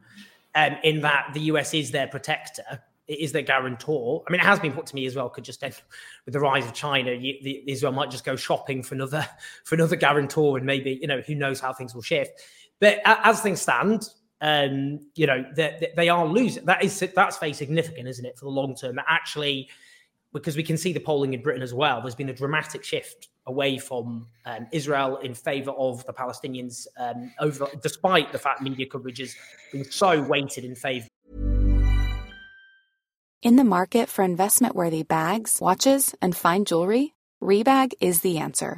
Um, 0.55 0.77
in 0.83 1.01
that 1.01 1.31
the 1.33 1.41
US 1.41 1.73
is 1.73 1.91
their 1.91 2.07
protector, 2.07 2.81
it 3.07 3.19
is 3.19 3.31
their 3.31 3.41
guarantor. 3.41 4.23
I 4.27 4.31
mean, 4.31 4.39
it 4.39 4.45
has 4.45 4.59
been 4.59 4.71
put 4.71 4.85
to 4.87 4.95
me 4.95 5.05
Israel 5.05 5.29
could 5.29 5.43
just 5.43 5.63
end 5.63 5.79
with 6.25 6.33
the 6.33 6.39
rise 6.39 6.65
of 6.65 6.73
China. 6.73 7.11
You, 7.11 7.35
the, 7.43 7.63
Israel 7.67 7.91
might 7.91 8.09
just 8.09 8.25
go 8.25 8.35
shopping 8.35 8.81
for 8.81 8.95
another 8.95 9.27
for 9.63 9.75
another 9.75 9.95
guarantor, 9.95 10.57
and 10.57 10.65
maybe 10.65 10.97
you 11.01 11.07
know 11.07 11.21
who 11.21 11.35
knows 11.35 11.59
how 11.59 11.73
things 11.73 11.93
will 11.93 12.01
shift. 12.01 12.41
But 12.79 12.99
as 13.05 13.41
things 13.41 13.61
stand, 13.61 14.09
um, 14.41 14.99
you 15.15 15.27
know, 15.27 15.45
they, 15.55 15.91
they 15.95 16.09
are 16.09 16.25
losing. 16.25 16.65
That 16.65 16.83
is 16.83 16.99
that's 17.15 17.37
very 17.37 17.53
significant, 17.53 18.07
isn't 18.07 18.25
it, 18.25 18.37
for 18.37 18.45
the 18.45 18.51
long 18.51 18.75
term? 18.75 18.95
That 18.95 19.05
actually, 19.07 19.69
because 20.35 20.57
we 20.57 20.63
can 20.63 20.77
see 20.77 20.91
the 20.91 20.99
polling 20.99 21.33
in 21.33 21.41
Britain 21.41 21.61
as 21.61 21.73
well, 21.73 22.01
there's 22.01 22.13
been 22.13 22.27
a 22.27 22.33
dramatic 22.33 22.83
shift 22.83 23.29
away 23.47 23.77
from 23.77 24.27
um, 24.45 24.67
Israel 24.73 25.15
in 25.17 25.33
favor 25.33 25.71
of 25.71 26.05
the 26.05 26.13
Palestinians, 26.13 26.87
um, 26.97 27.31
over 27.39 27.67
despite 27.81 28.33
the 28.33 28.37
fact 28.37 28.61
media 28.61 28.85
coverage 28.85 29.19
has 29.19 29.33
been 29.71 29.85
so 29.85 30.21
weighted 30.21 30.65
in 30.65 30.75
favor. 30.75 31.07
In 33.41 33.55
the 33.55 33.63
market 33.63 34.09
for 34.09 34.23
investment-worthy 34.23 35.03
bags, 35.03 35.59
watches, 35.61 36.13
and 36.21 36.35
fine 36.35 36.65
jewelry, 36.65 37.13
Rebag 37.41 37.93
is 38.01 38.19
the 38.21 38.37
answer. 38.39 38.77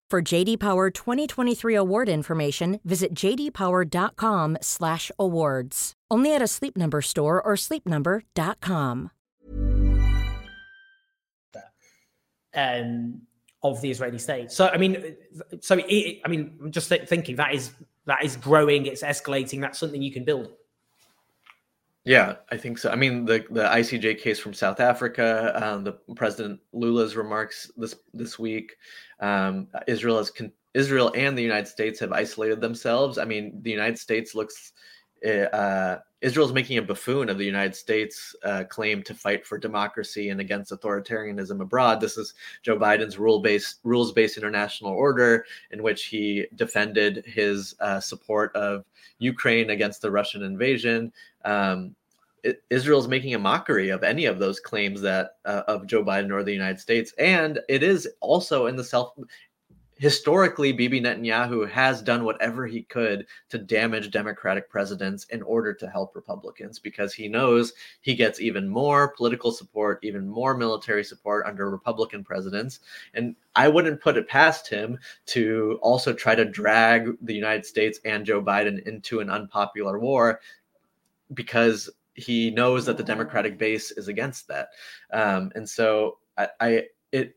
For 0.11 0.21
JD 0.21 0.59
Power 0.59 0.89
2023 0.89 1.73
award 1.73 2.09
information, 2.09 2.81
visit 2.83 3.13
jdpower.com/awards. 3.13 5.93
Only 6.11 6.35
at 6.35 6.41
a 6.41 6.47
Sleep 6.47 6.75
Number 6.75 7.01
store 7.01 7.41
or 7.41 7.53
sleepnumber.com. 7.53 9.11
Um, 12.53 13.21
of 13.63 13.79
the 13.79 13.89
Israeli 13.89 14.19
state. 14.19 14.51
So 14.51 14.67
I 14.67 14.75
mean, 14.75 15.15
so 15.61 15.79
it, 15.87 16.19
I 16.25 16.27
mean, 16.27 16.59
I'm 16.61 16.73
just 16.73 16.89
thinking 16.89 17.37
that 17.37 17.53
is 17.53 17.71
that 18.05 18.25
is 18.25 18.35
growing. 18.35 18.87
It's 18.87 19.03
escalating. 19.03 19.61
That's 19.61 19.79
something 19.79 20.01
you 20.01 20.11
can 20.11 20.25
build. 20.25 20.51
Yeah, 22.03 22.37
I 22.49 22.57
think 22.57 22.79
so. 22.79 22.89
I 22.89 22.95
mean, 22.95 23.25
the 23.25 23.45
the 23.51 23.63
ICJ 23.63 24.19
case 24.19 24.39
from 24.39 24.53
South 24.53 24.79
Africa, 24.79 25.51
um, 25.63 25.83
the 25.83 25.93
President 26.15 26.59
Lula's 26.73 27.15
remarks 27.15 27.71
this 27.77 27.95
this 28.13 28.39
week, 28.39 28.75
um, 29.19 29.67
Israel 29.87 30.17
has 30.17 30.31
con- 30.31 30.51
Israel 30.73 31.11
and 31.15 31.37
the 31.37 31.43
United 31.43 31.67
States 31.67 31.99
have 31.99 32.11
isolated 32.11 32.59
themselves. 32.59 33.19
I 33.19 33.25
mean, 33.25 33.59
the 33.61 33.69
United 33.69 33.99
States 33.99 34.33
looks 34.33 34.73
uh, 35.25 35.97
Israel's 36.21 36.53
making 36.53 36.77
a 36.77 36.81
buffoon 36.81 37.29
of 37.29 37.37
the 37.37 37.45
United 37.45 37.75
States' 37.75 38.35
uh, 38.43 38.63
claim 38.69 39.01
to 39.03 39.13
fight 39.13 39.45
for 39.45 39.57
democracy 39.57 40.29
and 40.29 40.39
against 40.39 40.71
authoritarianism 40.71 41.61
abroad. 41.61 41.99
This 41.99 42.17
is 42.17 42.33
Joe 42.61 42.77
Biden's 42.77 43.17
rule-based 43.17 43.79
rules-based 43.83 44.37
international 44.37 44.91
order 44.91 45.45
in 45.71 45.81
which 45.81 46.05
he 46.05 46.47
defended 46.55 47.23
his 47.25 47.75
uh, 47.79 47.99
support 47.99 48.55
of 48.55 48.85
Ukraine 49.19 49.71
against 49.71 50.01
the 50.01 50.11
Russian 50.11 50.43
invasion. 50.43 51.11
Um, 51.43 51.95
Israel's 52.69 53.07
making 53.07 53.35
a 53.35 53.39
mockery 53.39 53.89
of 53.89 54.03
any 54.03 54.25
of 54.25 54.39
those 54.39 54.59
claims 54.59 54.99
that 55.01 55.37
uh, 55.45 55.61
of 55.67 55.85
Joe 55.85 56.03
Biden 56.03 56.31
or 56.31 56.43
the 56.43 56.53
United 56.53 56.79
States, 56.79 57.13
and 57.19 57.59
it 57.69 57.83
is 57.83 58.07
also 58.19 58.65
in 58.67 58.75
the 58.75 58.83
self. 58.83 59.13
Historically, 60.01 60.71
Bibi 60.71 60.99
Netanyahu 60.99 61.69
has 61.69 62.01
done 62.01 62.23
whatever 62.23 62.65
he 62.65 62.81
could 62.81 63.27
to 63.49 63.59
damage 63.59 64.09
Democratic 64.09 64.67
presidents 64.67 65.25
in 65.25 65.43
order 65.43 65.75
to 65.75 65.87
help 65.87 66.15
Republicans 66.15 66.79
because 66.79 67.13
he 67.13 67.27
knows 67.27 67.73
he 68.01 68.15
gets 68.15 68.41
even 68.41 68.67
more 68.67 69.09
political 69.09 69.51
support, 69.51 69.99
even 70.01 70.27
more 70.27 70.57
military 70.57 71.03
support 71.03 71.45
under 71.45 71.69
Republican 71.69 72.23
presidents. 72.23 72.79
And 73.13 73.35
I 73.55 73.67
wouldn't 73.67 74.01
put 74.01 74.17
it 74.17 74.27
past 74.27 74.67
him 74.67 74.97
to 75.27 75.77
also 75.83 76.13
try 76.13 76.33
to 76.33 76.45
drag 76.45 77.15
the 77.21 77.35
United 77.35 77.67
States 77.67 77.99
and 78.03 78.25
Joe 78.25 78.41
Biden 78.41 78.81
into 78.87 79.19
an 79.19 79.29
unpopular 79.29 79.99
war 79.99 80.39
because 81.35 81.91
he 82.15 82.49
knows 82.49 82.87
that 82.87 82.97
the 82.97 83.03
Democratic 83.03 83.59
base 83.59 83.91
is 83.91 84.07
against 84.07 84.47
that, 84.47 84.69
um, 85.13 85.51
and 85.53 85.69
so 85.69 86.17
I, 86.39 86.47
I, 86.59 86.83
it 87.11 87.35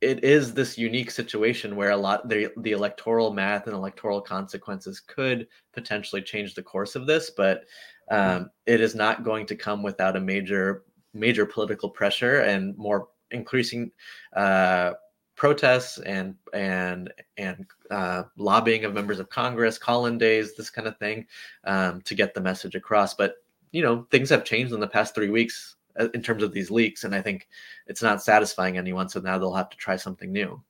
it 0.00 0.22
is 0.22 0.54
this 0.54 0.78
unique 0.78 1.10
situation 1.10 1.74
where 1.74 1.90
a 1.90 1.96
lot 1.96 2.28
the 2.28 2.52
the 2.58 2.72
electoral 2.72 3.32
math 3.32 3.66
and 3.66 3.74
electoral 3.74 4.20
consequences 4.20 5.00
could 5.00 5.48
potentially 5.72 6.22
change 6.22 6.54
the 6.54 6.62
course 6.62 6.94
of 6.94 7.06
this, 7.06 7.30
but 7.30 7.64
um, 8.10 8.50
it 8.66 8.80
is 8.80 8.94
not 8.94 9.24
going 9.24 9.44
to 9.46 9.56
come 9.56 9.82
without 9.82 10.16
a 10.16 10.20
major 10.20 10.84
major 11.14 11.44
political 11.44 11.90
pressure 11.90 12.40
and 12.40 12.76
more 12.76 13.08
increasing. 13.30 13.90
Uh, 14.34 14.92
protests 15.36 15.98
and 15.98 16.34
and 16.52 17.12
and 17.36 17.64
uh, 17.92 18.24
lobbying 18.36 18.84
of 18.84 18.92
members 18.92 19.20
of 19.20 19.30
Congress, 19.30 19.78
call-in 19.78 20.18
days, 20.18 20.56
this 20.56 20.68
kind 20.68 20.88
of 20.88 20.98
thing, 20.98 21.24
um, 21.62 22.00
to 22.02 22.16
get 22.16 22.34
the 22.34 22.40
message 22.40 22.74
across. 22.74 23.14
But 23.14 23.36
you 23.70 23.82
know 23.82 24.06
things 24.10 24.30
have 24.30 24.44
changed 24.44 24.72
in 24.72 24.80
the 24.80 24.88
past 24.88 25.14
three 25.14 25.30
weeks 25.30 25.76
in 26.14 26.22
terms 26.22 26.42
of 26.42 26.52
these 26.52 26.70
leaks 26.70 27.04
and 27.04 27.14
i 27.14 27.20
think 27.20 27.48
it's 27.86 28.02
not 28.02 28.22
satisfying 28.22 28.78
anyone 28.78 29.08
so 29.08 29.20
now 29.20 29.38
they'll 29.38 29.52
have 29.52 29.70
to 29.70 29.76
try 29.76 29.96
something 29.96 30.32
new 30.32 30.62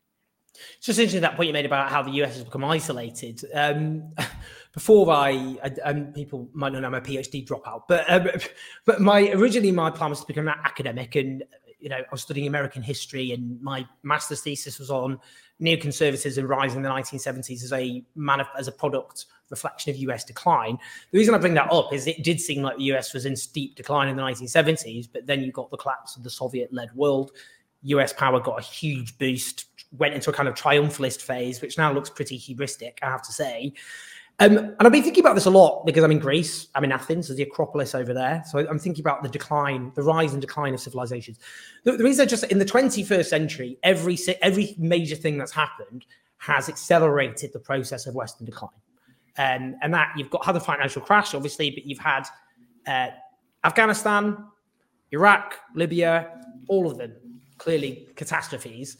it's 0.77 0.87
just 0.87 0.99
interesting 0.99 1.23
that 1.23 1.37
point 1.37 1.49
you 1.49 1.53
made 1.53 1.67
about 1.67 1.91
how 1.91 2.03
the 2.03 2.11
US 2.23 2.35
has 2.35 2.45
become 2.45 2.65
isolated. 2.65 3.45
Um, 3.55 4.13
before 4.73 5.11
I, 5.11 5.57
um, 5.85 6.13
people 6.13 6.49
might 6.53 6.73
not 6.73 6.83
know 6.83 6.89
I'm 6.89 6.95
a 6.95 7.01
PhD 7.01 7.47
dropout, 7.47 7.83
but 7.89 8.05
um, 8.11 8.29
but 8.85 9.01
my 9.01 9.31
originally 9.31 9.73
my 9.73 9.91
plan 9.91 10.11
was 10.11 10.21
to 10.21 10.27
become 10.27 10.49
an 10.49 10.55
academic, 10.65 11.17
and 11.17 11.45
you 11.79 11.89
know 11.89 11.97
I 11.97 12.05
was 12.11 12.23
studying 12.23 12.47
American 12.47 12.83
history, 12.83 13.33
and 13.33 13.61
my 13.63 13.87
master's 14.03 14.41
thesis 14.41 14.79
was 14.79 14.91
on 14.91 15.19
neoconservatism 15.61 16.49
rising 16.49 16.79
in 16.79 16.83
the 16.85 16.89
1970s 16.89 17.65
as 17.65 17.73
a 17.73 18.05
man 18.15 18.45
as 18.57 18.69
a 18.69 18.73
product 18.73 19.27
reflection 19.51 19.91
of 19.91 19.97
US 19.97 20.25
decline. 20.25 20.79
The 21.11 21.19
reason 21.19 21.35
I 21.35 21.39
bring 21.39 21.55
that 21.55 21.73
up 21.73 21.93
is 21.93 22.07
it 22.07 22.23
did 22.23 22.41
seem 22.41 22.63
like 22.63 22.77
the 22.77 22.85
US 22.95 23.15
was 23.15 23.27
in 23.27 23.37
steep 23.37 23.77
decline 23.77 24.09
in 24.09 24.17
the 24.17 24.23
1970s, 24.23 25.09
but 25.13 25.27
then 25.27 25.43
you 25.43 25.53
got 25.53 25.71
the 25.71 25.77
collapse 25.77 26.17
of 26.17 26.23
the 26.23 26.31
Soviet 26.31 26.73
led 26.73 26.95
world. 26.95 27.33
US 27.83 28.13
power 28.13 28.41
got 28.41 28.59
a 28.59 28.63
huge 28.63 29.17
boost, 29.19 29.67
went 29.97 30.15
into 30.15 30.31
a 30.31 30.33
kind 30.33 30.49
of 30.49 30.55
triumphalist 30.55 31.23
phase, 31.23 31.61
which 31.61 31.79
now 31.79 31.93
looks 31.93 32.11
pretty 32.11 32.39
hubristic, 32.39 32.95
I 33.03 33.07
have 33.07 33.23
to 33.23 33.33
say. 33.33 33.73
Um, 34.41 34.57
and 34.57 34.77
I've 34.81 34.93
been 34.93 35.03
thinking 35.03 35.25
about 35.25 35.35
this 35.35 35.47
a 35.47 35.51
lot 35.51 35.85
because 35.85 36.05
I'm 36.05 36.13
in 36.13 36.21
Greece, 36.21 36.69
I'm 36.77 36.85
in 36.85 36.93
Athens, 36.93 37.27
there's 37.27 37.39
the 37.39 37.43
Acropolis 37.43 37.95
over 37.95 38.15
there. 38.15 38.45
So 38.47 38.59
I'm 38.59 38.79
thinking 38.79 39.03
about 39.03 39.25
the 39.25 39.29
decline, 39.29 39.91
the 39.97 40.03
rise 40.03 40.33
and 40.33 40.41
decline 40.41 40.75
of 40.75 40.81
civilizations. 40.81 41.41
The, 41.83 41.93
the 41.93 42.05
reason 42.05 42.23
I 42.23 42.27
just 42.27 42.45
in 42.45 42.61
the 42.61 42.65
21st 42.65 43.27
century, 43.27 43.79
every 43.83 44.17
every 44.41 44.77
major 44.79 45.17
thing 45.17 45.39
that's 45.39 45.51
happened 45.51 46.07
has 46.39 46.69
accelerated 46.69 47.53
the 47.53 47.59
process 47.59 48.07
of 48.07 48.15
Western 48.15 48.47
decline. 48.47 48.71
Um, 49.39 49.77
and 49.83 49.95
that 49.95 50.13
you've 50.17 50.31
got 50.31 50.45
had 50.45 50.57
the 50.57 50.61
financial 50.61 51.01
crash, 51.01 51.33
obviously, 51.33 51.71
but 51.71 51.87
you've 51.87 51.99
had 51.99 52.25
uh, 52.87 53.09
Afghanistan, 53.65 54.37
Iraq, 55.13 55.55
Libya, 55.75 56.41
all 56.69 56.91
of 56.91 56.99
them 56.99 57.15
clearly 57.59 58.09
catastrophes. 58.17 58.97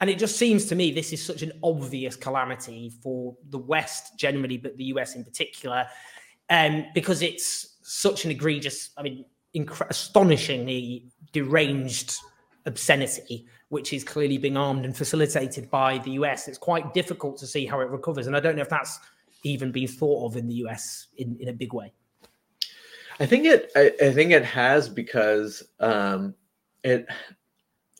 And 0.00 0.10
it 0.10 0.18
just 0.18 0.36
seems 0.36 0.66
to 0.66 0.74
me 0.74 0.92
this 0.92 1.12
is 1.12 1.24
such 1.24 1.42
an 1.42 1.52
obvious 1.62 2.16
calamity 2.16 2.90
for 3.02 3.36
the 3.50 3.58
West 3.58 4.18
generally, 4.18 4.56
but 4.56 4.76
the 4.76 4.84
US 4.84 5.14
in 5.14 5.24
particular, 5.24 5.86
um, 6.50 6.86
because 6.94 7.22
it's 7.22 7.78
such 7.82 8.24
an 8.24 8.30
egregious, 8.30 8.90
I 8.96 9.02
mean, 9.02 9.24
inc- 9.56 9.88
astonishingly 9.88 11.06
deranged 11.32 12.16
obscenity, 12.66 13.46
which 13.68 13.92
is 13.92 14.04
clearly 14.04 14.38
being 14.38 14.56
armed 14.56 14.84
and 14.84 14.96
facilitated 14.96 15.70
by 15.70 15.98
the 15.98 16.12
US. 16.12 16.48
It's 16.48 16.58
quite 16.58 16.92
difficult 16.92 17.38
to 17.38 17.46
see 17.46 17.64
how 17.64 17.80
it 17.80 17.88
recovers. 17.88 18.26
And 18.26 18.36
I 18.36 18.40
don't 18.40 18.56
know 18.56 18.62
if 18.62 18.68
that's 18.68 18.98
even 19.42 19.72
been 19.72 19.88
thought 19.88 20.26
of 20.26 20.36
in 20.36 20.46
the 20.46 20.54
US 20.66 21.08
in, 21.16 21.36
in 21.40 21.48
a 21.48 21.52
big 21.52 21.72
way. 21.72 21.92
I 23.20 23.26
think 23.26 23.44
it 23.44 23.70
I, 23.76 23.92
I 24.02 24.12
think 24.12 24.32
it 24.32 24.44
has 24.44 24.88
because 24.88 25.62
um, 25.80 26.34
it 26.82 27.06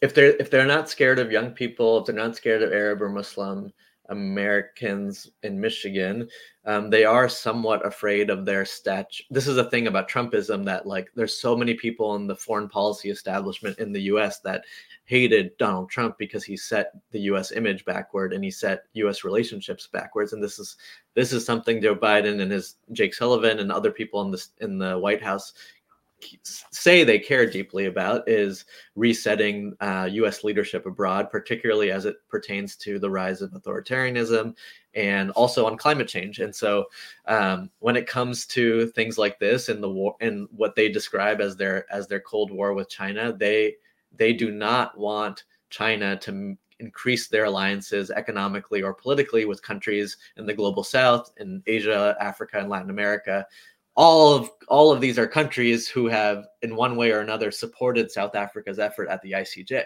if 0.00 0.14
they're 0.14 0.36
if 0.40 0.50
they're 0.50 0.66
not 0.66 0.88
scared 0.88 1.18
of 1.18 1.30
young 1.30 1.52
people, 1.52 1.98
if 1.98 2.06
they're 2.06 2.14
not 2.14 2.36
scared 2.36 2.62
of 2.62 2.72
Arab 2.72 3.02
or 3.02 3.08
Muslim 3.08 3.72
Americans 4.08 5.30
in 5.42 5.60
Michigan, 5.60 6.28
um, 6.64 6.90
they 6.90 7.04
are 7.04 7.28
somewhat 7.28 7.84
afraid 7.86 8.30
of 8.30 8.44
their 8.44 8.64
stature. 8.64 9.24
This 9.30 9.46
is 9.46 9.56
a 9.56 9.70
thing 9.70 9.86
about 9.86 10.08
Trumpism 10.08 10.64
that 10.64 10.86
like 10.86 11.08
there's 11.14 11.38
so 11.38 11.56
many 11.56 11.74
people 11.74 12.16
in 12.16 12.26
the 12.26 12.36
foreign 12.36 12.68
policy 12.68 13.10
establishment 13.10 13.78
in 13.78 13.92
the 13.92 14.02
U.S. 14.02 14.40
that 14.40 14.64
hated 15.04 15.56
Donald 15.58 15.90
Trump 15.90 16.16
because 16.18 16.44
he 16.44 16.56
set 16.56 16.92
the 17.10 17.20
U.S. 17.20 17.52
image 17.52 17.84
backward 17.84 18.32
and 18.32 18.42
he 18.42 18.50
set 18.50 18.84
U.S. 18.94 19.24
relationships 19.24 19.88
backwards. 19.92 20.32
And 20.32 20.42
this 20.42 20.58
is 20.58 20.76
this 21.14 21.32
is 21.32 21.44
something 21.44 21.80
Joe 21.80 21.96
Biden 21.96 22.40
and 22.40 22.50
his 22.50 22.76
Jake 22.92 23.14
Sullivan 23.14 23.58
and 23.58 23.70
other 23.70 23.90
people 23.90 24.22
in 24.22 24.30
this 24.30 24.50
in 24.60 24.78
the 24.78 24.98
White 24.98 25.22
House 25.22 25.52
say 26.42 27.04
they 27.04 27.18
care 27.18 27.48
deeply 27.48 27.86
about 27.86 28.28
is 28.28 28.64
resetting 28.94 29.74
uh, 29.80 30.08
U.S. 30.12 30.44
leadership 30.44 30.86
abroad, 30.86 31.30
particularly 31.30 31.90
as 31.90 32.04
it 32.04 32.16
pertains 32.28 32.76
to 32.76 32.98
the 32.98 33.10
rise 33.10 33.42
of 33.42 33.52
authoritarianism 33.52 34.54
and 34.94 35.30
also 35.32 35.66
on 35.66 35.76
climate 35.76 36.08
change. 36.08 36.38
And 36.40 36.54
so, 36.54 36.86
um, 37.26 37.70
when 37.78 37.96
it 37.96 38.06
comes 38.06 38.46
to 38.46 38.88
things 38.88 39.18
like 39.18 39.38
this 39.38 39.68
and 39.68 39.82
the 39.82 39.90
war 39.90 40.16
and 40.20 40.48
what 40.50 40.74
they 40.74 40.88
describe 40.88 41.40
as 41.40 41.56
their 41.56 41.90
as 41.92 42.06
their 42.08 42.20
Cold 42.20 42.50
War 42.50 42.74
with 42.74 42.88
China, 42.88 43.32
they 43.32 43.76
they 44.16 44.32
do 44.32 44.50
not 44.50 44.96
want 44.98 45.44
China 45.70 46.16
to 46.18 46.56
increase 46.82 47.28
their 47.28 47.44
alliances 47.44 48.10
economically 48.10 48.82
or 48.82 48.92
politically 48.92 49.44
with 49.44 49.62
countries 49.62 50.16
in 50.36 50.44
the 50.44 50.52
global 50.52 50.82
south 50.82 51.32
in 51.36 51.62
asia 51.66 52.16
africa 52.20 52.58
and 52.58 52.68
latin 52.68 52.90
america 52.90 53.46
all 53.94 54.34
of 54.34 54.50
all 54.68 54.90
of 54.90 55.00
these 55.00 55.18
are 55.18 55.26
countries 55.26 55.88
who 55.88 56.06
have 56.06 56.46
in 56.62 56.76
one 56.76 56.96
way 56.96 57.10
or 57.10 57.20
another 57.20 57.50
supported 57.50 58.10
south 58.10 58.34
africa's 58.34 58.78
effort 58.78 59.08
at 59.08 59.20
the 59.22 59.32
icj 59.32 59.84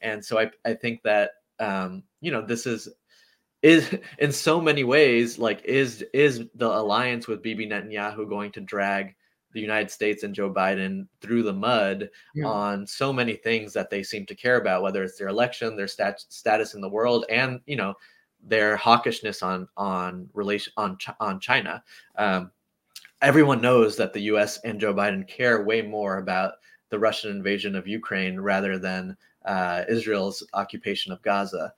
and 0.00 0.24
so 0.24 0.38
i, 0.38 0.50
I 0.64 0.74
think 0.74 1.02
that 1.02 1.32
um, 1.60 2.04
you 2.20 2.30
know 2.30 2.44
this 2.44 2.66
is 2.66 2.88
is 3.62 3.96
in 4.18 4.32
so 4.32 4.60
many 4.60 4.84
ways 4.84 5.38
like 5.38 5.64
is 5.64 6.04
is 6.12 6.44
the 6.54 6.68
alliance 6.68 7.26
with 7.26 7.42
bibi 7.42 7.66
netanyahu 7.66 8.28
going 8.28 8.52
to 8.52 8.60
drag 8.60 9.14
the 9.52 9.60
united 9.60 9.90
states 9.90 10.22
and 10.22 10.34
joe 10.34 10.52
biden 10.52 11.08
through 11.20 11.42
the 11.42 11.52
mud 11.52 12.08
yeah. 12.34 12.46
on 12.46 12.86
so 12.86 13.12
many 13.12 13.34
things 13.34 13.72
that 13.72 13.90
they 13.90 14.02
seem 14.02 14.24
to 14.26 14.34
care 14.34 14.60
about 14.60 14.82
whether 14.82 15.02
it's 15.02 15.18
their 15.18 15.28
election 15.28 15.76
their 15.76 15.88
stat- 15.88 16.24
status 16.28 16.74
in 16.74 16.80
the 16.80 16.88
world 16.88 17.24
and 17.28 17.60
you 17.66 17.76
know 17.76 17.94
their 18.40 18.76
hawkishness 18.76 19.42
on 19.42 19.66
on 19.76 20.28
relation 20.32 20.72
on 20.76 20.96
on 21.18 21.40
china 21.40 21.82
um, 22.18 22.52
everyone 23.20 23.60
knows 23.60 23.96
that 23.96 24.12
the 24.12 24.22
U.S. 24.22 24.58
and 24.64 24.80
Joe 24.80 24.94
Biden 24.94 25.26
care 25.26 25.64
way 25.64 25.82
more 25.82 26.18
about 26.18 26.54
the 26.90 26.98
Russian 26.98 27.30
invasion 27.30 27.74
of 27.74 27.86
Ukraine 27.86 28.38
rather 28.40 28.78
than 28.78 29.16
uh, 29.44 29.84
Israel's 29.88 30.46
occupation 30.54 31.12
of 31.12 31.22
Gaza. 31.22 31.72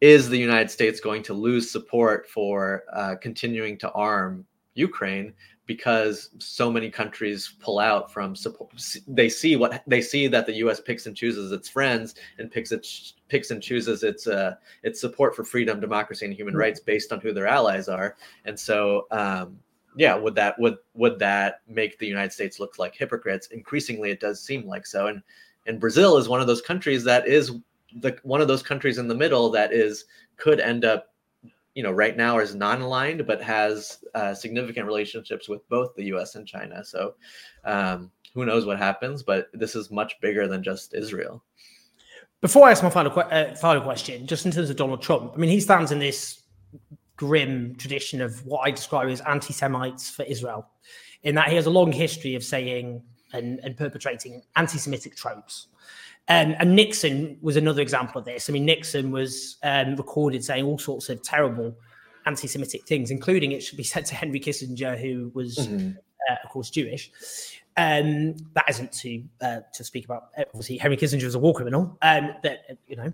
Is 0.00 0.28
the 0.28 0.38
United 0.38 0.70
States 0.70 0.98
going 1.00 1.22
to 1.24 1.34
lose 1.34 1.70
support 1.70 2.28
for 2.28 2.84
uh, 2.92 3.16
continuing 3.20 3.76
to 3.78 3.92
arm 3.92 4.46
Ukraine 4.74 5.34
because 5.66 6.30
so 6.38 6.72
many 6.72 6.90
countries 6.90 7.56
pull 7.60 7.78
out 7.78 8.10
from 8.10 8.34
support? 8.34 8.72
They 9.06 9.28
see 9.28 9.56
what 9.56 9.82
they 9.86 10.00
see 10.00 10.26
that 10.28 10.46
the 10.46 10.54
U.S. 10.54 10.80
picks 10.80 11.04
and 11.04 11.14
chooses 11.14 11.52
its 11.52 11.68
friends 11.68 12.14
and 12.38 12.50
picks 12.50 12.72
its 12.72 13.14
picks 13.28 13.50
and 13.50 13.62
chooses 13.62 14.02
its 14.02 14.26
uh, 14.26 14.54
its 14.82 14.98
support 14.98 15.36
for 15.36 15.44
freedom, 15.44 15.80
democracy, 15.80 16.24
and 16.24 16.34
human 16.34 16.56
rights 16.56 16.80
based 16.80 17.12
on 17.12 17.20
who 17.20 17.34
their 17.34 17.46
allies 17.46 17.86
are. 17.86 18.16
And 18.46 18.58
so, 18.58 19.06
um, 19.10 19.58
yeah, 19.96 20.14
would 20.14 20.34
that 20.36 20.58
would 20.58 20.78
would 20.94 21.18
that 21.18 21.60
make 21.68 21.98
the 21.98 22.06
United 22.06 22.32
States 22.32 22.60
look 22.60 22.78
like 22.78 22.94
hypocrites? 22.94 23.48
Increasingly, 23.48 24.10
it 24.10 24.20
does 24.20 24.42
seem 24.42 24.66
like 24.66 24.86
so. 24.86 25.08
And 25.08 25.22
and 25.66 25.80
Brazil 25.80 26.16
is 26.16 26.28
one 26.28 26.40
of 26.40 26.46
those 26.46 26.62
countries 26.62 27.04
that 27.04 27.26
is 27.26 27.52
the 27.96 28.16
one 28.22 28.40
of 28.40 28.48
those 28.48 28.62
countries 28.62 28.98
in 28.98 29.08
the 29.08 29.14
middle 29.14 29.50
that 29.50 29.72
is 29.72 30.04
could 30.36 30.60
end 30.60 30.84
up, 30.84 31.12
you 31.74 31.82
know, 31.82 31.90
right 31.90 32.16
now 32.16 32.38
is 32.38 32.54
non-aligned, 32.54 33.26
but 33.26 33.42
has 33.42 34.02
uh, 34.14 34.32
significant 34.32 34.86
relationships 34.86 35.48
with 35.48 35.68
both 35.68 35.94
the 35.94 36.04
U.S. 36.04 36.34
and 36.34 36.46
China. 36.46 36.84
So 36.84 37.14
um, 37.64 38.10
who 38.34 38.44
knows 38.44 38.64
what 38.66 38.78
happens? 38.78 39.22
But 39.22 39.48
this 39.52 39.74
is 39.74 39.90
much 39.90 40.20
bigger 40.20 40.46
than 40.46 40.62
just 40.62 40.94
Israel. 40.94 41.42
Before 42.40 42.66
I 42.66 42.70
ask 42.70 42.82
my 42.82 42.88
final, 42.88 43.12
uh, 43.18 43.54
final 43.56 43.82
question, 43.82 44.26
just 44.26 44.46
in 44.46 44.52
terms 44.52 44.70
of 44.70 44.76
Donald 44.76 45.02
Trump, 45.02 45.32
I 45.34 45.36
mean, 45.36 45.50
he 45.50 45.60
stands 45.60 45.92
in 45.92 45.98
this 45.98 46.39
grim 47.20 47.74
tradition 47.76 48.22
of 48.22 48.46
what 48.46 48.60
I 48.60 48.70
describe 48.70 49.10
as 49.10 49.20
anti 49.20 49.52
Semites 49.52 50.08
for 50.08 50.22
Israel, 50.22 50.66
in 51.22 51.34
that 51.34 51.50
he 51.50 51.56
has 51.56 51.66
a 51.66 51.70
long 51.70 51.92
history 51.92 52.34
of 52.34 52.42
saying 52.42 53.02
and, 53.34 53.60
and 53.62 53.76
perpetrating 53.76 54.42
anti 54.56 54.78
Semitic 54.78 55.16
tropes. 55.16 55.66
Um, 56.28 56.54
and 56.58 56.74
Nixon 56.74 57.36
was 57.42 57.56
another 57.56 57.82
example 57.82 58.18
of 58.18 58.24
this. 58.24 58.48
I 58.48 58.54
mean, 58.54 58.64
Nixon 58.64 59.10
was 59.10 59.58
um, 59.62 59.96
recorded 59.96 60.42
saying 60.42 60.64
all 60.64 60.78
sorts 60.78 61.10
of 61.10 61.22
terrible 61.22 61.76
anti 62.24 62.48
Semitic 62.48 62.86
things, 62.86 63.10
including 63.10 63.52
it 63.52 63.62
should 63.62 63.76
be 63.76 63.84
said 63.84 64.06
to 64.06 64.14
Henry 64.14 64.40
Kissinger, 64.40 64.98
who 64.98 65.30
was, 65.34 65.58
mm-hmm. 65.58 65.90
uh, 66.30 66.36
of 66.42 66.48
course, 66.48 66.70
Jewish. 66.70 67.10
Um, 67.76 68.34
that 68.54 68.64
isn't 68.70 68.92
to 68.92 69.22
uh, 69.42 69.60
to 69.74 69.84
speak 69.84 70.06
about. 70.06 70.30
Obviously, 70.38 70.78
Henry 70.78 70.96
Kissinger 70.96 71.24
was 71.24 71.34
a 71.34 71.38
war 71.38 71.52
criminal. 71.52 71.98
Um, 72.00 72.30
that 72.44 72.78
you 72.86 72.96
know, 72.96 73.12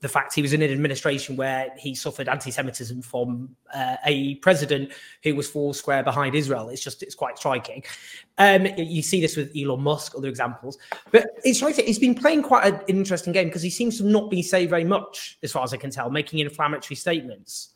the 0.00 0.08
fact 0.08 0.34
he 0.34 0.42
was 0.42 0.52
in 0.52 0.62
an 0.62 0.70
administration 0.70 1.36
where 1.36 1.70
he 1.78 1.94
suffered 1.94 2.28
anti-Semitism 2.28 3.02
from 3.02 3.54
uh, 3.74 3.96
a 4.04 4.34
president 4.36 4.92
who 5.22 5.34
was 5.34 5.48
four 5.48 5.74
square 5.74 6.02
behind 6.02 6.34
Israel. 6.34 6.68
It's 6.68 6.82
just 6.82 7.02
it's 7.02 7.14
quite 7.14 7.38
striking. 7.38 7.82
Um, 8.36 8.66
you 8.76 9.02
see 9.02 9.20
this 9.20 9.36
with 9.36 9.50
Elon 9.56 9.82
Musk, 9.82 10.14
other 10.16 10.28
examples, 10.28 10.78
but 11.10 11.26
it's 11.44 11.58
striking. 11.58 11.86
He's 11.86 11.98
been 11.98 12.14
playing 12.14 12.42
quite 12.42 12.72
an 12.72 12.80
interesting 12.88 13.32
game 13.32 13.48
because 13.48 13.62
he 13.62 13.70
seems 13.70 13.98
to 13.98 14.04
not 14.04 14.30
be 14.30 14.42
saying 14.42 14.68
very 14.68 14.84
much, 14.84 15.38
as 15.42 15.52
far 15.52 15.64
as 15.64 15.72
I 15.72 15.78
can 15.78 15.90
tell, 15.90 16.10
making 16.10 16.40
inflammatory 16.40 16.96
statements. 16.96 17.74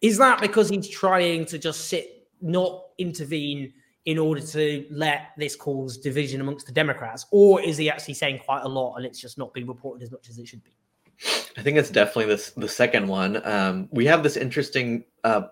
Is 0.00 0.18
that 0.18 0.40
because 0.40 0.68
he's 0.68 0.88
trying 0.88 1.44
to 1.46 1.58
just 1.58 1.88
sit, 1.88 2.26
not 2.40 2.86
intervene? 2.98 3.72
in 4.04 4.18
order 4.18 4.40
to 4.40 4.84
let 4.90 5.28
this 5.38 5.54
cause 5.54 5.96
division 5.96 6.40
amongst 6.40 6.66
the 6.66 6.72
Democrats? 6.72 7.26
Or 7.30 7.60
is 7.60 7.76
he 7.76 7.88
actually 7.88 8.14
saying 8.14 8.40
quite 8.44 8.62
a 8.64 8.68
lot 8.68 8.96
and 8.96 9.06
it's 9.06 9.20
just 9.20 9.38
not 9.38 9.54
being 9.54 9.68
reported 9.68 10.02
as 10.02 10.10
much 10.10 10.28
as 10.28 10.38
it 10.38 10.48
should 10.48 10.64
be? 10.64 10.72
I 11.56 11.62
think 11.62 11.76
it's 11.78 11.90
definitely 11.90 12.26
this 12.26 12.50
the 12.50 12.68
second 12.68 13.06
one. 13.06 13.46
Um, 13.46 13.88
we 13.92 14.06
have 14.06 14.22
this 14.22 14.36
interesting 14.36 15.04
uh, 15.24 15.42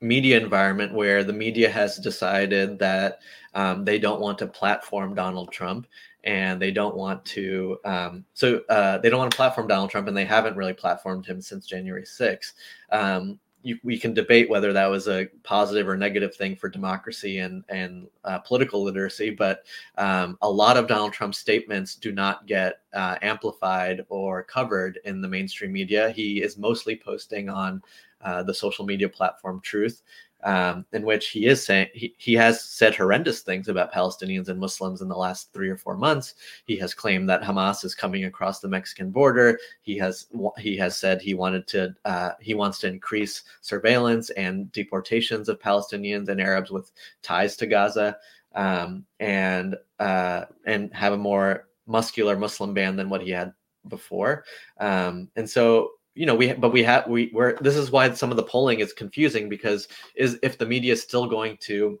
media 0.00 0.38
environment 0.40 0.92
where 0.92 1.22
the 1.22 1.32
media 1.32 1.70
has 1.70 1.96
decided 1.98 2.78
that 2.80 3.20
um, 3.54 3.84
they 3.84 3.98
don't 3.98 4.20
want 4.20 4.38
to 4.38 4.46
platform 4.46 5.14
Donald 5.14 5.52
Trump 5.52 5.86
and 6.24 6.60
they 6.60 6.70
don't 6.70 6.96
want 6.96 7.24
to 7.24 7.78
um, 7.84 8.24
so 8.34 8.62
uh, 8.68 8.98
they 8.98 9.10
don't 9.10 9.18
want 9.18 9.30
to 9.30 9.36
platform 9.36 9.66
Donald 9.66 9.90
Trump 9.90 10.08
and 10.08 10.16
they 10.16 10.24
haven't 10.24 10.56
really 10.56 10.74
platformed 10.74 11.26
him 11.26 11.40
since 11.40 11.66
January 11.66 12.04
6th. 12.04 12.52
Um, 12.90 13.38
you, 13.62 13.78
we 13.82 13.98
can 13.98 14.12
debate 14.14 14.50
whether 14.50 14.72
that 14.72 14.86
was 14.86 15.08
a 15.08 15.28
positive 15.42 15.88
or 15.88 15.96
negative 15.96 16.34
thing 16.34 16.56
for 16.56 16.68
democracy 16.68 17.38
and 17.38 17.64
and 17.68 18.08
uh, 18.24 18.38
political 18.38 18.82
literacy, 18.82 19.30
but 19.30 19.64
um, 19.98 20.36
a 20.42 20.50
lot 20.50 20.76
of 20.76 20.86
Donald 20.86 21.12
Trump's 21.12 21.38
statements 21.38 21.94
do 21.94 22.12
not 22.12 22.46
get 22.46 22.80
uh, 22.92 23.16
amplified 23.22 24.04
or 24.08 24.42
covered 24.42 24.98
in 25.04 25.20
the 25.20 25.28
mainstream 25.28 25.72
media. 25.72 26.10
He 26.10 26.42
is 26.42 26.58
mostly 26.58 26.96
posting 26.96 27.48
on 27.48 27.82
uh, 28.20 28.42
the 28.42 28.54
social 28.54 28.84
media 28.84 29.08
platform 29.08 29.60
Truth. 29.60 30.02
Um, 30.44 30.84
in 30.92 31.04
which 31.04 31.28
he 31.28 31.46
is 31.46 31.64
saying 31.64 31.88
he, 31.94 32.14
he 32.18 32.34
has 32.34 32.62
said 32.62 32.94
horrendous 32.94 33.40
things 33.40 33.68
about 33.68 33.92
Palestinians 33.92 34.48
and 34.48 34.58
Muslims 34.58 35.00
in 35.00 35.08
the 35.08 35.16
last 35.16 35.52
three 35.52 35.68
or 35.68 35.76
four 35.76 35.96
months. 35.96 36.34
He 36.64 36.76
has 36.76 36.94
claimed 36.94 37.28
that 37.28 37.42
Hamas 37.42 37.84
is 37.84 37.94
coming 37.94 38.24
across 38.24 38.60
the 38.60 38.68
Mexican 38.68 39.10
border. 39.10 39.58
He 39.82 39.96
has 39.98 40.26
he 40.58 40.76
has 40.76 40.96
said 40.96 41.20
he 41.20 41.34
wanted 41.34 41.66
to 41.68 41.94
uh, 42.04 42.32
he 42.40 42.54
wants 42.54 42.78
to 42.80 42.88
increase 42.88 43.42
surveillance 43.60 44.30
and 44.30 44.70
deportations 44.72 45.48
of 45.48 45.60
Palestinians 45.60 46.28
and 46.28 46.40
Arabs 46.40 46.70
with 46.70 46.92
ties 47.22 47.56
to 47.56 47.66
Gaza, 47.66 48.16
um, 48.54 49.04
and 49.20 49.76
uh, 49.98 50.46
and 50.66 50.92
have 50.94 51.12
a 51.12 51.18
more 51.18 51.68
muscular 51.86 52.36
Muslim 52.36 52.74
ban 52.74 52.96
than 52.96 53.08
what 53.08 53.22
he 53.22 53.30
had 53.30 53.52
before. 53.88 54.44
Um, 54.78 55.28
and 55.36 55.48
so 55.48 55.90
you 56.14 56.26
know 56.26 56.34
we 56.34 56.52
but 56.52 56.72
we 56.72 56.82
have 56.82 57.06
we 57.06 57.30
we're 57.32 57.56
this 57.60 57.76
is 57.76 57.90
why 57.90 58.12
some 58.12 58.30
of 58.30 58.36
the 58.36 58.42
polling 58.42 58.80
is 58.80 58.92
confusing 58.92 59.48
because 59.48 59.88
is 60.14 60.38
if 60.42 60.58
the 60.58 60.66
media 60.66 60.92
is 60.92 61.02
still 61.02 61.26
going 61.26 61.56
to 61.58 61.98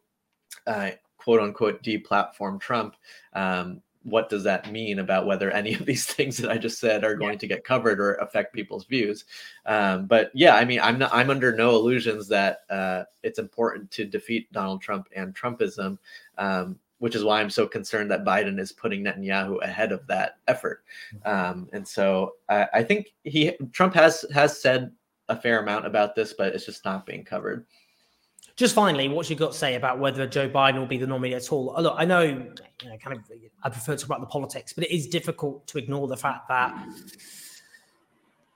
uh, 0.66 0.90
quote 1.16 1.40
unquote 1.40 1.82
deplatform 1.82 2.60
Trump, 2.60 2.96
um, 3.32 3.80
what 4.04 4.28
does 4.28 4.44
that 4.44 4.70
mean 4.70 4.98
about 4.98 5.26
whether 5.26 5.50
any 5.50 5.74
of 5.74 5.86
these 5.86 6.04
things 6.14 6.36
that 6.38 6.50
I 6.50 6.58
just 6.58 6.78
said 6.78 7.04
are 7.04 7.14
going 7.14 7.34
yeah. 7.34 7.38
to 7.38 7.46
get 7.46 7.64
covered 7.64 8.00
or 8.00 8.14
affect 8.14 8.54
people's 8.54 8.84
views? 8.84 9.24
Um, 9.66 10.06
but 10.06 10.30
yeah, 10.34 10.56
I 10.56 10.64
mean, 10.64 10.80
I'm 10.80 10.98
not, 10.98 11.12
I'm 11.12 11.30
under 11.30 11.54
no 11.54 11.70
illusions 11.70 12.28
that 12.28 12.60
uh, 12.68 13.04
it's 13.22 13.38
important 13.38 13.90
to 13.92 14.04
defeat 14.04 14.52
Donald 14.52 14.82
Trump 14.82 15.08
and 15.14 15.34
Trumpism. 15.34 15.98
Um, 16.38 16.78
which 17.02 17.16
is 17.16 17.24
why 17.24 17.40
I'm 17.40 17.50
so 17.50 17.66
concerned 17.66 18.12
that 18.12 18.24
Biden 18.24 18.60
is 18.60 18.70
putting 18.70 19.02
Netanyahu 19.02 19.60
ahead 19.60 19.90
of 19.90 20.06
that 20.06 20.36
effort. 20.46 20.84
Um, 21.24 21.68
and 21.72 21.86
so 21.86 22.34
I, 22.48 22.68
I, 22.74 22.82
think 22.84 23.12
he 23.24 23.56
Trump 23.72 23.92
has 23.94 24.24
has 24.32 24.62
said 24.62 24.92
a 25.28 25.34
fair 25.34 25.60
amount 25.60 25.84
about 25.84 26.14
this, 26.14 26.32
but 26.32 26.54
it's 26.54 26.64
just 26.64 26.84
not 26.84 27.04
being 27.04 27.24
covered. 27.24 27.66
Just 28.54 28.72
finally, 28.72 29.08
what 29.08 29.28
you 29.28 29.34
got 29.34 29.50
to 29.50 29.58
say 29.58 29.74
about 29.74 29.98
whether 29.98 30.28
Joe 30.28 30.48
Biden 30.48 30.78
will 30.78 30.86
be 30.86 30.96
the 30.96 31.08
nominee 31.08 31.34
at 31.34 31.50
all? 31.50 31.74
Look, 31.76 31.94
I 31.98 32.04
know, 32.04 32.22
you 32.22 32.88
know, 32.88 32.96
kind 33.02 33.16
of, 33.16 33.24
I 33.64 33.68
prefer 33.68 33.96
to 33.96 33.98
talk 33.98 34.06
about 34.06 34.20
the 34.20 34.26
politics, 34.28 34.72
but 34.72 34.84
it 34.84 34.94
is 34.94 35.08
difficult 35.08 35.66
to 35.66 35.78
ignore 35.78 36.06
the 36.06 36.16
fact 36.16 36.46
that 36.50 36.72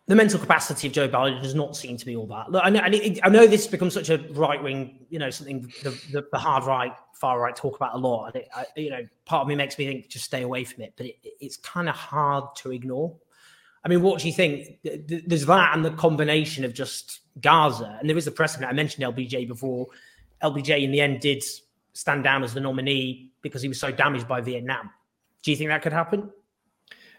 the 0.07 0.14
mental 0.14 0.38
capacity 0.38 0.87
of 0.87 0.92
Joe 0.92 1.09
Biden 1.09 1.42
does 1.42 1.55
not 1.55 1.77
seem 1.77 1.97
to 1.97 2.07
be 2.07 2.14
all 2.14 2.27
that. 2.29 2.51
Look, 2.51 2.62
I 2.64 2.71
know, 2.71 2.81
I 2.81 3.29
know 3.29 3.47
this 3.47 3.66
becomes 3.66 3.95
such 3.95 4.09
a 4.09 4.19
right 4.31 4.62
wing, 4.62 5.05
you 5.09 5.19
know, 5.19 5.31
something 5.31 5.62
the, 5.83 5.90
the, 6.12 6.27
the, 6.31 6.38
hard 6.38 6.64
right, 6.64 6.92
far 7.12 7.40
right 7.40 7.55
talk 7.55 7.75
about 7.75 7.95
a 7.95 7.99
lot. 7.99 8.27
And 8.27 8.37
it, 8.37 8.49
I, 8.55 8.66
you 8.77 8.90
know, 8.90 9.07
part 9.25 9.42
of 9.42 9.49
me 9.49 9.57
makes 9.57 9.77
me 9.79 9.87
think 9.87 10.09
just 10.09 10.25
stay 10.25 10.42
away 10.42 10.62
from 10.62 10.85
it, 10.85 10.95
but 10.97 11.07
it, 11.07 11.16
it's 11.40 11.57
kind 11.57 11.88
of 11.88 11.97
hard 11.97 12.45
to 12.59 12.71
ignore. 12.71 13.16
I 13.85 13.88
mean, 13.88 14.01
what 14.03 14.21
do 14.21 14.29
you 14.29 14.33
think? 14.33 14.79
There's 14.85 15.47
that 15.47 15.75
and 15.75 15.85
the 15.85 15.90
combination 15.90 16.64
of 16.64 16.73
just 16.73 17.21
Gaza, 17.40 17.97
and 18.01 18.09
there 18.09 18.16
is 18.16 18.27
a 18.27 18.33
precedent. 18.33 18.71
I 18.71 18.75
mentioned 18.75 19.05
LBJ 19.05 19.47
before. 19.49 19.87
LBJ 20.42 20.83
in 20.83 20.90
the 20.90 21.01
end 21.01 21.21
did 21.21 21.42
stand 21.92 22.25
down 22.25 22.45
as 22.45 22.53
the 22.53 22.61
nominee 22.61 23.31
because 23.42 23.62
he 23.62 23.69
was 23.69 23.81
so 23.81 23.90
damaged 23.90 24.29
by 24.29 24.40
Vietnam. 24.40 24.90
Do 25.42 25.51
you 25.51 25.57
think 25.57 25.71
that 25.71 25.83
could 25.83 25.92
happen? 25.92 26.31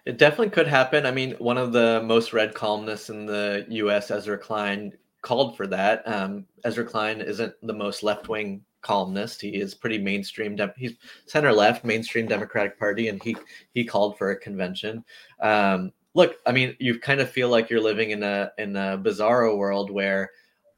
It 0.07 0.17
definitely 0.17 0.51
could 0.51 0.69
happen. 0.69 1.05
I 1.05 1.11
mean, 1.11 1.31
one 1.33 1.57
of 1.57 1.73
the 1.73 2.01
most 2.01 2.31
read 2.31 2.53
columnists 2.53 3.09
in 3.09 3.25
the 3.25 3.65
U.S., 3.67 4.09
Ezra 4.09 4.37
Klein, 4.37 4.93
called 5.21 5.57
for 5.57 5.67
that. 5.67 6.01
Um, 6.07 6.45
Ezra 6.63 6.85
Klein 6.85 7.19
isn't 7.19 7.53
the 7.61 7.73
most 7.73 8.03
left 8.03 8.29
wing 8.29 8.63
columnist. 8.79 9.41
He 9.41 9.49
is 9.49 9.75
pretty 9.75 9.97
mainstream. 9.97 10.55
De- 10.55 10.73
he's 10.77 10.93
center 11.25 11.51
left, 11.51 11.83
mainstream 11.83 12.25
Democratic 12.25 12.79
Party, 12.79 13.09
and 13.09 13.21
he 13.21 13.35
he 13.73 13.83
called 13.83 14.17
for 14.17 14.31
a 14.31 14.39
convention. 14.39 15.03
Um, 15.41 15.91
look, 16.13 16.37
I 16.45 16.53
mean, 16.53 16.77
you 16.79 17.01
kind 17.01 17.19
of 17.19 17.29
feel 17.29 17.49
like 17.49 17.69
you're 17.69 17.81
living 17.81 18.11
in 18.11 18.23
a 18.23 18.53
in 18.57 18.77
a 18.77 18.97
bizarro 18.97 19.57
world 19.57 19.91
where 19.91 20.29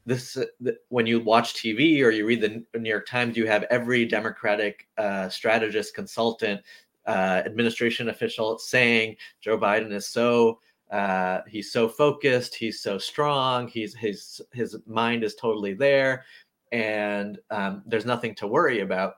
this 0.08 0.39
when 0.88 1.06
you 1.06 1.20
watch 1.20 1.54
TV 1.54 2.02
or 2.02 2.10
you 2.10 2.26
read 2.26 2.42
the 2.42 2.80
New 2.80 2.89
York 2.89 3.06
Times, 3.06 3.38
you 3.38 3.46
have 3.46 3.63
every 3.70 4.06
Democratic 4.06 4.88
uh, 4.98 5.30
strategist, 5.30 5.94
consultant, 5.94 6.62
uh, 7.08 7.42
administration 7.46 8.10
official 8.10 8.58
saying 8.58 9.16
Joe 9.42 9.58
Biden 9.58 9.92
is 9.92 10.08
so 10.08 10.60
uh, 10.92 11.42
he's 11.48 11.72
so 11.72 11.88
focused, 11.88 12.56
he's 12.56 12.82
so 12.82 12.98
strong, 12.98 13.68
he's 13.68 13.96
his 13.96 14.42
his 14.54 14.76
mind 14.88 15.24
is 15.24 15.36
totally 15.36 15.74
there, 15.74 16.26
and 16.72 17.38
um, 17.52 17.84
there's 17.86 18.06
nothing 18.06 18.34
to 18.36 18.48
worry 18.48 18.80
about. 18.80 19.16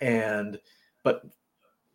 And 0.00 0.58
but 1.02 1.22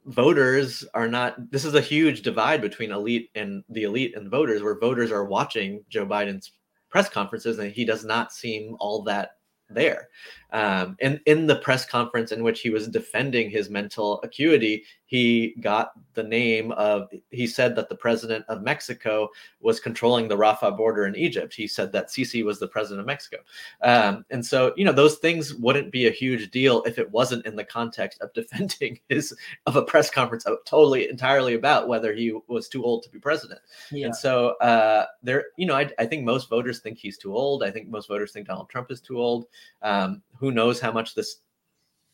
voters 0.05 0.85
are 0.93 1.07
not. 1.07 1.49
This 1.49 1.65
is 1.65 1.75
a 1.75 1.81
huge 1.81 2.23
divide 2.23 2.61
between 2.61 2.91
elite 2.91 3.29
and 3.35 3.63
the 3.69 3.83
elite 3.83 4.15
and 4.17 4.29
voters, 4.29 4.61
where 4.61 4.77
voters 4.79 5.11
are 5.11 5.25
watching 5.25 5.83
Joe 5.89 6.05
Biden's 6.05 6.51
press 6.89 7.09
conferences 7.09 7.59
and 7.59 7.73
he 7.73 7.83
does 7.83 8.05
not 8.05 8.31
seem 8.31 8.77
all 8.79 9.01
that 9.03 9.31
there. 9.69 10.07
Um, 10.55 10.95
and 11.01 11.19
in 11.25 11.47
the 11.47 11.57
press 11.57 11.85
conference 11.85 12.31
in 12.31 12.41
which 12.41 12.61
he 12.61 12.69
was 12.69 12.87
defending 12.87 13.49
his 13.49 13.69
mental 13.69 14.21
acuity, 14.23 14.85
he 15.05 15.53
got 15.59 15.91
the 16.13 16.23
name 16.23 16.71
of, 16.71 17.09
he 17.29 17.45
said 17.45 17.75
that 17.75 17.89
the 17.89 17.95
president 17.95 18.45
of 18.47 18.61
Mexico 18.61 19.27
was 19.59 19.81
controlling 19.81 20.29
the 20.29 20.37
Rafah 20.37 20.77
border 20.77 21.07
in 21.07 21.15
Egypt. 21.17 21.53
He 21.53 21.67
said 21.67 21.91
that 21.91 22.07
Sisi 22.07 22.43
was 22.43 22.57
the 22.57 22.69
president 22.69 23.01
of 23.01 23.05
Mexico. 23.05 23.39
Um, 23.83 24.23
and 24.29 24.43
so, 24.45 24.73
you 24.77 24.85
know, 24.85 24.93
those 24.93 25.17
things 25.17 25.53
wouldn't 25.55 25.91
be 25.91 26.07
a 26.07 26.11
huge 26.11 26.49
deal 26.51 26.83
if 26.83 26.99
it 26.99 27.11
wasn't 27.11 27.45
in 27.45 27.57
the 27.57 27.65
context 27.65 28.21
of 28.21 28.33
defending 28.33 28.97
his, 29.09 29.35
of 29.65 29.75
a 29.75 29.83
press 29.83 30.09
conference 30.09 30.45
totally 30.65 31.09
entirely 31.09 31.55
about 31.55 31.89
whether 31.89 32.13
he 32.13 32.39
was 32.47 32.69
too 32.69 32.85
old 32.85 33.03
to 33.03 33.09
be 33.09 33.19
president. 33.19 33.59
Yeah. 33.91 34.05
And 34.05 34.15
so 34.15 34.55
uh, 34.61 35.07
there, 35.21 35.47
you 35.57 35.65
know, 35.65 35.75
I, 35.75 35.91
I 35.99 36.05
think 36.05 36.23
most 36.23 36.49
voters 36.49 36.79
think 36.79 36.97
he's 36.97 37.17
too 37.17 37.35
old. 37.35 37.61
I 37.61 37.71
think 37.71 37.89
most 37.89 38.07
voters 38.07 38.31
think 38.31 38.47
Donald 38.47 38.69
Trump 38.69 38.89
is 38.89 39.01
too 39.01 39.19
old. 39.19 39.47
Um, 39.81 40.21
who 40.37 40.44
knows 40.51 40.79
how 40.79 40.91
much 40.91 41.15
this 41.15 41.37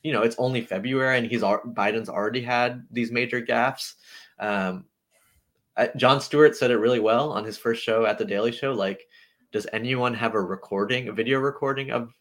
you 0.04 0.12
know 0.12 0.22
it's 0.22 0.36
only 0.38 0.62
february 0.62 1.18
and 1.18 1.28
he's 1.28 1.42
biden's 1.42 2.10
already 2.10 2.42
had 2.42 2.86
these 2.92 3.12
major 3.12 3.42
gaffes. 3.42 3.94
Um, 4.40 4.86
jon 5.96 6.20
stewart 6.20 6.56
said 6.56 6.72
it 6.72 6.78
really 6.78 7.00
well 7.00 7.32
on 7.32 7.46
his 7.46 7.58
first 7.58 7.84
show 7.84 8.06
at 8.06 8.18
the 8.18 8.26
daily 8.26 8.52
show 8.52 8.74
like 8.74 9.08
does 9.52 9.68
anyone 9.74 10.14
have 10.14 10.36
a 10.36 10.42
recording 10.42 11.08
a 11.08 11.14
video 11.14 11.40
recording 11.40 11.92
of 11.92 12.14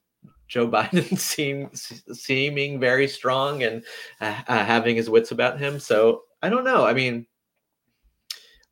joe 0.49 0.69
biden 0.69 1.17
seem, 1.19 1.71
seeming 2.13 2.79
very 2.81 3.09
strong 3.09 3.63
and 3.63 3.85
uh, 4.21 4.43
uh, 4.49 4.65
having 4.65 4.97
his 4.97 5.09
wits 5.09 5.31
about 5.31 5.59
him? 5.59 5.79
So 5.79 6.23
i 6.43 6.49
don't 6.49 6.65
know. 6.65 6.85
I 6.85 6.93
mean 6.93 7.27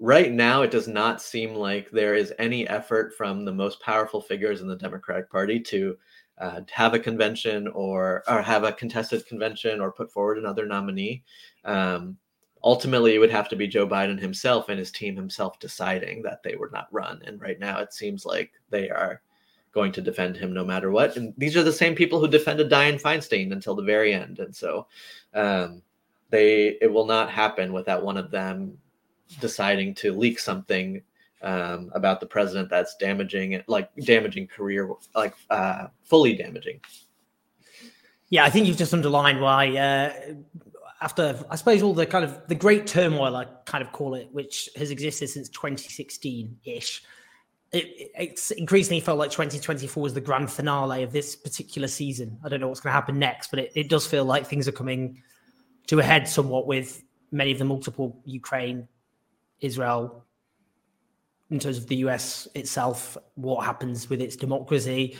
right 0.00 0.32
now 0.32 0.62
it 0.62 0.70
does 0.70 0.88
not 0.88 1.20
seem 1.20 1.54
like 1.54 1.90
there 1.90 2.14
is 2.14 2.32
any 2.38 2.68
effort 2.68 3.14
from 3.16 3.44
the 3.44 3.52
most 3.52 3.80
powerful 3.80 4.20
figures 4.20 4.60
in 4.60 4.68
the 4.68 4.76
democratic 4.76 5.30
party 5.30 5.58
to 5.58 5.96
uh, 6.40 6.60
have 6.70 6.94
a 6.94 6.98
convention 6.98 7.68
or 7.68 8.22
or 8.28 8.42
have 8.42 8.64
a 8.64 8.72
contested 8.72 9.26
convention 9.26 9.80
or 9.80 9.92
put 9.92 10.12
forward 10.12 10.38
another 10.38 10.66
nominee. 10.66 11.22
Um, 11.64 12.16
ultimately, 12.62 13.14
it 13.14 13.18
would 13.18 13.30
have 13.30 13.48
to 13.48 13.56
be 13.56 13.66
Joe 13.66 13.86
Biden 13.86 14.18
himself 14.18 14.68
and 14.68 14.78
his 14.78 14.90
team 14.90 15.16
himself 15.16 15.58
deciding 15.58 16.22
that 16.22 16.42
they 16.42 16.56
would 16.56 16.72
not 16.72 16.88
run. 16.92 17.22
And 17.24 17.40
right 17.40 17.58
now, 17.58 17.78
it 17.78 17.92
seems 17.92 18.24
like 18.24 18.52
they 18.70 18.90
are 18.90 19.22
going 19.72 19.92
to 19.92 20.00
defend 20.00 20.36
him 20.36 20.52
no 20.52 20.64
matter 20.64 20.90
what. 20.90 21.16
And 21.16 21.34
these 21.36 21.56
are 21.56 21.62
the 21.62 21.72
same 21.72 21.94
people 21.94 22.18
who 22.18 22.28
defended 22.28 22.70
Dianne 22.70 23.00
Feinstein 23.00 23.52
until 23.52 23.74
the 23.74 23.82
very 23.82 24.14
end. 24.14 24.38
And 24.38 24.54
so 24.54 24.86
um, 25.34 25.82
they 26.30 26.78
it 26.80 26.92
will 26.92 27.06
not 27.06 27.30
happen 27.30 27.72
without 27.72 28.04
one 28.04 28.16
of 28.16 28.30
them 28.30 28.78
deciding 29.40 29.94
to 29.94 30.12
leak 30.12 30.38
something 30.38 31.02
um, 31.42 31.90
about 31.94 32.20
the 32.20 32.26
president 32.26 32.68
that's 32.70 32.96
damaging, 32.96 33.62
like 33.66 33.90
damaging 34.04 34.46
career, 34.46 34.90
like 35.14 35.34
uh, 35.50 35.88
fully 36.04 36.34
damaging. 36.34 36.80
Yeah, 38.30 38.44
I 38.44 38.50
think 38.50 38.66
you've 38.66 38.76
just 38.76 38.92
underlined 38.92 39.40
why. 39.40 39.76
Uh, 39.76 40.12
after, 41.00 41.38
I 41.48 41.56
suppose, 41.56 41.82
all 41.82 41.94
the 41.94 42.06
kind 42.06 42.24
of 42.24 42.46
the 42.48 42.54
great 42.54 42.86
turmoil, 42.86 43.36
I 43.36 43.46
kind 43.64 43.82
of 43.82 43.92
call 43.92 44.14
it, 44.14 44.28
which 44.32 44.68
has 44.76 44.90
existed 44.90 45.28
since 45.28 45.48
2016 45.48 46.58
ish. 46.64 47.02
It, 47.70 48.10
it's 48.18 48.50
increasingly 48.50 49.00
felt 49.00 49.18
like 49.18 49.30
2024 49.30 50.02
was 50.02 50.14
the 50.14 50.20
grand 50.20 50.50
finale 50.50 51.02
of 51.02 51.12
this 51.12 51.36
particular 51.36 51.86
season. 51.88 52.38
I 52.44 52.48
don't 52.48 52.60
know 52.60 52.68
what's 52.68 52.80
going 52.80 52.90
to 52.90 52.94
happen 52.94 53.18
next, 53.18 53.50
but 53.50 53.60
it, 53.60 53.72
it 53.74 53.88
does 53.88 54.06
feel 54.06 54.24
like 54.24 54.46
things 54.46 54.66
are 54.66 54.72
coming 54.72 55.22
to 55.86 56.00
a 56.00 56.02
head 56.02 56.28
somewhat 56.28 56.66
with 56.66 57.02
many 57.30 57.52
of 57.52 57.58
the 57.58 57.64
multiple 57.64 58.20
Ukraine, 58.24 58.88
Israel, 59.60 60.24
in 61.50 61.58
terms 61.58 61.78
of 61.78 61.86
the 61.86 61.96
US 61.96 62.46
itself, 62.54 63.16
what 63.34 63.64
happens 63.64 64.10
with 64.10 64.20
its 64.20 64.36
democracy. 64.36 65.16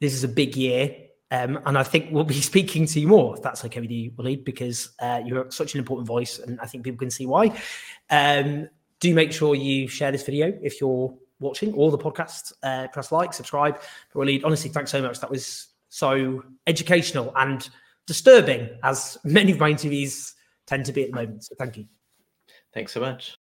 This 0.00 0.14
is 0.14 0.24
a 0.24 0.28
big 0.28 0.56
year. 0.56 0.96
Um, 1.30 1.60
and 1.64 1.78
I 1.78 1.84
think 1.84 2.08
we'll 2.10 2.24
be 2.24 2.40
speaking 2.40 2.86
to 2.86 3.00
you 3.00 3.08
more, 3.08 3.36
if 3.36 3.42
that's 3.42 3.64
okay 3.64 3.80
with 3.80 3.90
you, 3.90 4.10
Waleed, 4.12 4.44
because 4.44 4.90
uh, 5.00 5.22
you're 5.24 5.50
such 5.50 5.74
an 5.74 5.78
important 5.78 6.06
voice, 6.06 6.38
and 6.38 6.60
I 6.60 6.66
think 6.66 6.84
people 6.84 6.98
can 6.98 7.10
see 7.10 7.26
why. 7.26 7.56
Um, 8.10 8.68
do 8.98 9.14
make 9.14 9.32
sure 9.32 9.54
you 9.54 9.88
share 9.88 10.12
this 10.12 10.24
video 10.24 10.52
if 10.62 10.80
you're 10.80 11.14
watching 11.38 11.72
all 11.74 11.90
the 11.90 11.98
podcasts. 11.98 12.52
Uh, 12.62 12.88
press 12.88 13.10
like, 13.12 13.32
subscribe. 13.32 13.80
But 14.12 14.20
Waleed, 14.20 14.44
honestly, 14.44 14.70
thanks 14.70 14.90
so 14.90 15.00
much. 15.00 15.20
That 15.20 15.30
was 15.30 15.68
so 15.88 16.42
educational 16.66 17.32
and 17.36 17.68
disturbing, 18.06 18.68
as 18.82 19.18
many 19.24 19.52
of 19.52 19.58
my 19.58 19.70
interviews 19.70 20.34
tend 20.66 20.84
to 20.86 20.92
be 20.92 21.04
at 21.04 21.10
the 21.10 21.16
moment. 21.16 21.44
So 21.44 21.54
thank 21.58 21.76
you. 21.76 21.86
Thanks 22.74 22.92
so 22.92 23.00
much. 23.00 23.39